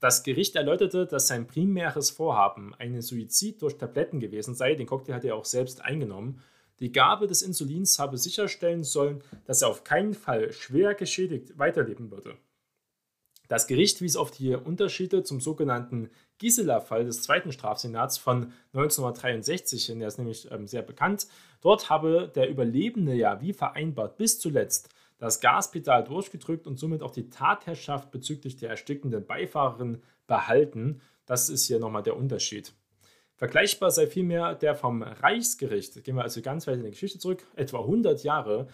Das 0.00 0.22
Gericht 0.22 0.56
erläuterte, 0.56 1.06
dass 1.06 1.28
sein 1.28 1.46
primäres 1.46 2.10
Vorhaben 2.10 2.74
ein 2.74 3.00
Suizid 3.00 3.62
durch 3.62 3.78
Tabletten 3.78 4.20
gewesen 4.20 4.54
sei. 4.54 4.74
Den 4.74 4.86
Cocktail 4.86 5.14
hatte 5.14 5.28
er 5.28 5.36
auch 5.36 5.44
selbst 5.44 5.84
eingenommen. 5.84 6.40
Die 6.80 6.92
Gabe 6.92 7.26
des 7.26 7.42
Insulins 7.42 7.98
habe 7.98 8.16
sicherstellen 8.16 8.84
sollen, 8.84 9.22
dass 9.44 9.62
er 9.62 9.68
auf 9.68 9.82
keinen 9.82 10.14
Fall 10.14 10.52
schwer 10.52 10.94
geschädigt 10.94 11.58
weiterleben 11.58 12.10
würde. 12.12 12.36
Das 13.48 13.66
Gericht 13.66 14.00
wies 14.00 14.16
auf 14.16 14.30
die 14.30 14.54
Unterschiede 14.54 15.24
zum 15.24 15.40
sogenannten 15.40 16.10
Gisela-Fall 16.38 17.04
des 17.04 17.22
zweiten 17.22 17.52
Strafsenats 17.52 18.18
von 18.18 18.52
1963 18.72 19.86
hin, 19.86 19.98
der 19.98 20.08
ist 20.08 20.18
nämlich 20.18 20.50
ähm, 20.50 20.66
sehr 20.66 20.82
bekannt. 20.82 21.26
Dort 21.60 21.90
habe 21.90 22.30
der 22.34 22.48
Überlebende 22.48 23.14
ja 23.14 23.40
wie 23.40 23.52
vereinbart 23.52 24.16
bis 24.16 24.38
zuletzt 24.38 24.88
das 25.18 25.40
Gaspedal 25.40 26.04
durchgedrückt 26.04 26.66
und 26.66 26.78
somit 26.78 27.02
auch 27.02 27.10
die 27.10 27.28
Tatherrschaft 27.28 28.10
bezüglich 28.10 28.56
der 28.56 28.70
erstickenden 28.70 29.26
Beifahrerin 29.26 30.00
behalten. 30.26 31.00
Das 31.26 31.48
ist 31.48 31.66
hier 31.66 31.80
nochmal 31.80 32.04
der 32.04 32.16
Unterschied. 32.16 32.72
Vergleichbar 33.34 33.92
sei 33.92 34.08
vielmehr 34.08 34.56
der 34.56 34.74
vom 34.74 35.02
Reichsgericht. 35.02 36.02
Gehen 36.02 36.16
wir 36.16 36.22
also 36.22 36.42
ganz 36.42 36.66
weit 36.66 36.78
in 36.78 36.84
die 36.84 36.90
Geschichte 36.90 37.20
zurück, 37.20 37.46
etwa 37.54 37.78
100 37.78 38.24
Jahre. 38.24 38.66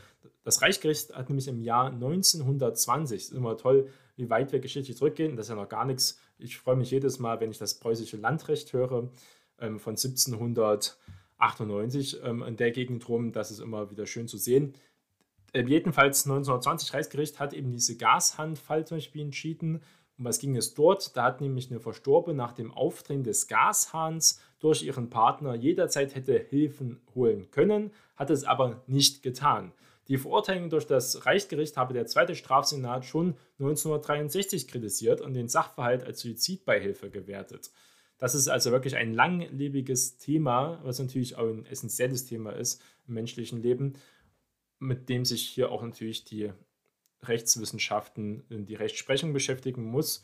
Das 0.42 0.62
Reichsgericht 0.62 1.14
hat 1.14 1.28
nämlich 1.28 1.48
im 1.48 1.60
Jahr 1.60 1.86
1920, 1.86 3.20
ist 3.20 3.32
immer 3.32 3.58
toll, 3.58 3.90
wie 4.16 4.30
weit 4.30 4.52
wir 4.52 4.60
geschichtlich 4.60 4.96
zurückgehen, 4.96 5.36
das 5.36 5.46
ist 5.46 5.50
ja 5.50 5.56
noch 5.56 5.68
gar 5.68 5.84
nichts. 5.84 6.18
Ich 6.38 6.58
freue 6.58 6.76
mich 6.76 6.90
jedes 6.90 7.18
Mal, 7.18 7.40
wenn 7.40 7.50
ich 7.50 7.58
das 7.58 7.78
preußische 7.78 8.16
Landrecht 8.16 8.72
höre 8.72 9.10
ähm, 9.58 9.78
von 9.78 9.92
1798 9.92 12.20
ähm, 12.22 12.42
in 12.42 12.56
der 12.56 12.70
Gegend 12.70 13.08
rum. 13.08 13.32
Das 13.32 13.50
ist 13.50 13.60
immer 13.60 13.90
wieder 13.90 14.06
schön 14.06 14.28
zu 14.28 14.38
sehen. 14.38 14.74
Ähm, 15.52 15.68
jedenfalls 15.68 16.24
1920 16.24 16.94
Reichsgericht 16.94 17.38
hat 17.38 17.52
eben 17.52 17.70
diese 17.70 17.96
Gashandfall 17.96 18.86
zum 18.86 18.98
Beispiel 18.98 19.22
entschieden. 19.22 19.82
Um 20.18 20.24
was 20.24 20.38
ging 20.38 20.56
es 20.56 20.74
dort? 20.74 21.16
Da 21.16 21.24
hat 21.24 21.40
nämlich 21.40 21.70
eine 21.70 21.80
Verstorbene 21.80 22.36
nach 22.36 22.52
dem 22.52 22.72
Aufdrehen 22.72 23.24
des 23.24 23.48
Gashahns 23.48 24.40
durch 24.60 24.82
ihren 24.82 25.10
Partner 25.10 25.54
jederzeit 25.54 26.14
hätte 26.14 26.38
Hilfen 26.38 27.00
holen 27.14 27.50
können, 27.50 27.90
hat 28.16 28.30
es 28.30 28.44
aber 28.44 28.82
nicht 28.86 29.22
getan. 29.22 29.72
Die 30.08 30.18
Verurteilung 30.18 30.68
durch 30.68 30.86
das 30.86 31.24
Reichsgericht 31.24 31.76
habe 31.76 31.94
der 31.94 32.06
zweite 32.06 32.34
Strafsenat 32.34 33.04
schon 33.04 33.36
1963 33.58 34.68
kritisiert 34.68 35.20
und 35.20 35.34
den 35.34 35.48
Sachverhalt 35.48 36.04
als 36.04 36.20
Suizidbeihilfe 36.20 37.10
gewertet. 37.10 37.70
Das 38.18 38.34
ist 38.34 38.48
also 38.48 38.70
wirklich 38.70 38.96
ein 38.96 39.12
langlebiges 39.12 40.18
Thema, 40.18 40.80
was 40.84 40.98
natürlich 40.98 41.36
auch 41.36 41.48
ein 41.48 41.66
essentielles 41.66 42.26
Thema 42.26 42.50
ist 42.52 42.82
im 43.08 43.14
menschlichen 43.14 43.62
Leben, 43.62 43.94
mit 44.78 45.08
dem 45.08 45.24
sich 45.24 45.48
hier 45.48 45.70
auch 45.70 45.82
natürlich 45.82 46.24
die 46.24 46.52
Rechtswissenschaften, 47.22 48.44
die 48.50 48.74
Rechtsprechung 48.74 49.32
beschäftigen 49.32 49.84
muss 49.84 50.22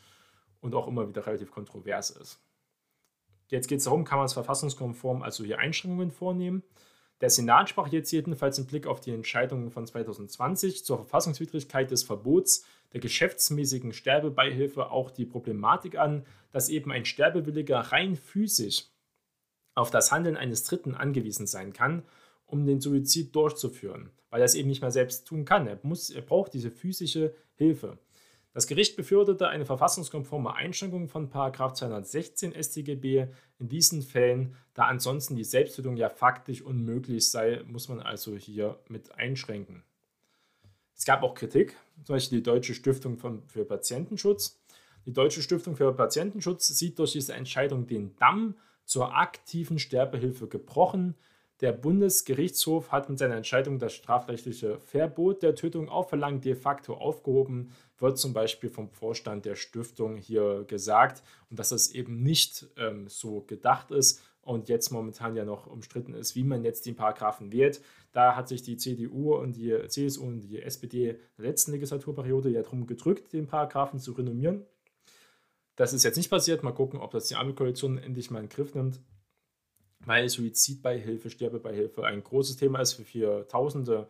und 0.61 0.75
auch 0.75 0.87
immer 0.87 1.09
wieder 1.09 1.25
relativ 1.25 1.51
kontrovers 1.51 2.11
ist. 2.11 2.39
Jetzt 3.47 3.67
geht 3.67 3.79
es 3.79 3.83
darum, 3.83 4.05
kann 4.05 4.17
man 4.17 4.27
es 4.27 4.33
verfassungskonform 4.33 5.23
also 5.23 5.43
hier 5.43 5.59
Einschränkungen 5.59 6.11
vornehmen. 6.11 6.63
Der 7.21 7.29
Senat 7.29 7.69
sprach 7.69 7.87
jetzt 7.89 8.11
jedenfalls 8.11 8.57
im 8.57 8.65
Blick 8.65 8.87
auf 8.87 8.99
die 8.99 9.11
Entscheidung 9.11 9.69
von 9.69 9.85
2020 9.85 10.83
zur 10.83 10.97
Verfassungswidrigkeit 10.97 11.91
des 11.91 12.03
Verbots 12.03 12.65
der 12.93 12.99
geschäftsmäßigen 12.99 13.93
Sterbebeihilfe 13.93 14.89
auch 14.89 15.11
die 15.11 15.25
Problematik 15.25 15.97
an, 15.97 16.25
dass 16.51 16.69
eben 16.69 16.91
ein 16.91 17.05
Sterbewilliger 17.05 17.79
rein 17.79 18.15
physisch 18.15 18.85
auf 19.75 19.91
das 19.91 20.11
Handeln 20.11 20.35
eines 20.35 20.63
Dritten 20.63 20.95
angewiesen 20.95 21.47
sein 21.47 21.73
kann, 21.73 22.03
um 22.45 22.65
den 22.65 22.81
Suizid 22.81 23.33
durchzuführen, 23.35 24.09
weil 24.29 24.41
er 24.41 24.45
es 24.45 24.55
eben 24.55 24.67
nicht 24.67 24.81
mehr 24.81 24.91
selbst 24.91 25.25
tun 25.25 25.45
kann. 25.45 25.67
Er, 25.67 25.79
muss, 25.83 26.09
er 26.09 26.21
braucht 26.21 26.53
diese 26.53 26.71
physische 26.71 27.33
Hilfe. 27.53 27.97
Das 28.53 28.67
Gericht 28.67 28.97
befürwortete 28.97 29.47
eine 29.47 29.65
verfassungskonforme 29.65 30.53
Einschränkung 30.53 31.07
von 31.07 31.31
216 31.31 32.53
StGB 32.53 33.27
in 33.59 33.69
diesen 33.69 34.01
Fällen, 34.01 34.55
da 34.73 34.83
ansonsten 34.83 35.35
die 35.35 35.45
Selbsttötung 35.45 35.95
ja 35.95 36.09
faktisch 36.09 36.61
unmöglich 36.61 37.29
sei, 37.29 37.63
muss 37.65 37.87
man 37.87 38.01
also 38.01 38.35
hier 38.35 38.77
mit 38.89 39.15
einschränken. 39.15 39.83
Es 40.95 41.05
gab 41.05 41.23
auch 41.23 41.33
Kritik, 41.33 41.77
zum 42.03 42.15
Beispiel 42.15 42.39
die 42.39 42.43
Deutsche 42.43 42.73
Stiftung 42.73 43.17
für 43.17 43.65
Patientenschutz. 43.65 44.61
Die 45.05 45.13
Deutsche 45.13 45.41
Stiftung 45.41 45.75
für 45.75 45.93
Patientenschutz 45.93 46.67
sieht 46.67 46.99
durch 46.99 47.13
diese 47.13 47.33
Entscheidung 47.33 47.87
den 47.87 48.15
Damm 48.17 48.55
zur 48.85 49.15
aktiven 49.15 49.79
Sterbehilfe 49.79 50.47
gebrochen. 50.47 51.15
Der 51.61 51.71
Bundesgerichtshof 51.71 52.91
hat 52.91 53.07
mit 53.07 53.19
seiner 53.19 53.35
Entscheidung 53.35 53.77
das 53.77 53.93
strafrechtliche 53.93 54.79
Verbot 54.79 55.43
der 55.43 55.53
Tötung 55.53 55.89
auf 55.89 56.09
Verlangen 56.09 56.41
de 56.41 56.55
facto 56.55 56.95
aufgehoben, 56.95 57.71
wird 57.99 58.17
zum 58.17 58.33
Beispiel 58.33 58.71
vom 58.71 58.89
Vorstand 58.89 59.45
der 59.45 59.55
Stiftung 59.55 60.17
hier 60.17 60.63
gesagt 60.67 61.21
und 61.51 61.59
dass 61.59 61.69
das 61.69 61.91
eben 61.91 62.23
nicht 62.23 62.67
ähm, 62.77 63.07
so 63.07 63.41
gedacht 63.41 63.91
ist 63.91 64.23
und 64.41 64.69
jetzt 64.69 64.89
momentan 64.89 65.35
ja 65.35 65.45
noch 65.45 65.67
umstritten 65.67 66.15
ist, 66.15 66.35
wie 66.35 66.43
man 66.43 66.63
jetzt 66.63 66.87
den 66.87 66.95
Paragraphen 66.95 67.51
wählt. 67.51 67.79
Da 68.11 68.35
hat 68.35 68.47
sich 68.47 68.63
die 68.63 68.77
CDU 68.77 69.35
und 69.35 69.55
die 69.55 69.87
CSU 69.87 70.25
und 70.25 70.41
die 70.41 70.63
SPD 70.63 71.11
in 71.11 71.17
der 71.37 71.45
letzten 71.45 71.73
Legislaturperiode 71.73 72.49
ja 72.49 72.63
darum 72.63 72.87
gedrückt, 72.87 73.33
den 73.33 73.45
Paragraphen 73.45 73.99
zu 73.99 74.13
renommieren. 74.13 74.65
Das 75.75 75.93
ist 75.93 76.03
jetzt 76.03 76.17
nicht 76.17 76.31
passiert. 76.31 76.63
Mal 76.63 76.73
gucken, 76.73 76.99
ob 76.99 77.11
das 77.11 77.27
die 77.27 77.35
Ampelkoalition 77.35 77.99
endlich 77.99 78.31
mal 78.31 78.39
in 78.39 78.47
den 78.47 78.55
Griff 78.55 78.73
nimmt. 78.73 78.99
Weil 80.05 80.29
Suizidbeihilfe, 80.29 81.29
Sterbebeihilfe 81.29 82.05
ein 82.05 82.23
großes 82.23 82.57
Thema 82.57 82.79
ist 82.79 82.93
für, 82.93 83.03
für 83.03 83.47
Tausende 83.47 84.07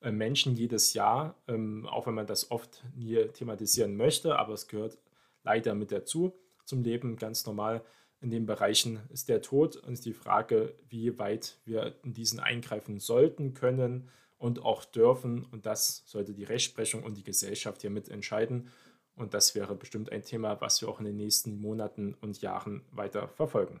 äh, 0.00 0.10
Menschen 0.10 0.54
jedes 0.54 0.94
Jahr, 0.94 1.34
ähm, 1.48 1.86
auch 1.86 2.06
wenn 2.06 2.14
man 2.14 2.26
das 2.26 2.50
oft 2.50 2.84
nie 2.94 3.16
thematisieren 3.28 3.96
möchte, 3.96 4.38
aber 4.38 4.54
es 4.54 4.68
gehört 4.68 4.98
leider 5.42 5.74
mit 5.74 5.92
dazu 5.92 6.32
zum 6.64 6.82
Leben 6.82 7.16
ganz 7.16 7.46
normal. 7.46 7.82
In 8.20 8.30
den 8.30 8.44
Bereichen 8.44 9.00
ist 9.10 9.28
der 9.28 9.40
Tod 9.40 9.76
und 9.76 9.94
ist 9.94 10.04
die 10.04 10.12
Frage, 10.12 10.74
wie 10.88 11.18
weit 11.18 11.58
wir 11.64 11.94
in 12.04 12.12
diesen 12.12 12.38
eingreifen 12.38 12.98
sollten, 12.98 13.54
können 13.54 14.08
und 14.36 14.62
auch 14.62 14.84
dürfen. 14.84 15.44
Und 15.44 15.64
das 15.64 16.02
sollte 16.06 16.34
die 16.34 16.44
Rechtsprechung 16.44 17.02
und 17.02 17.16
die 17.16 17.24
Gesellschaft 17.24 17.80
hier 17.80 17.90
mit 17.90 18.08
entscheiden. 18.08 18.68
Und 19.16 19.32
das 19.32 19.54
wäre 19.54 19.74
bestimmt 19.74 20.12
ein 20.12 20.22
Thema, 20.22 20.60
was 20.60 20.80
wir 20.80 20.88
auch 20.88 20.98
in 20.98 21.06
den 21.06 21.16
nächsten 21.16 21.60
Monaten 21.60 22.14
und 22.20 22.40
Jahren 22.42 22.82
weiter 22.90 23.28
verfolgen. 23.28 23.80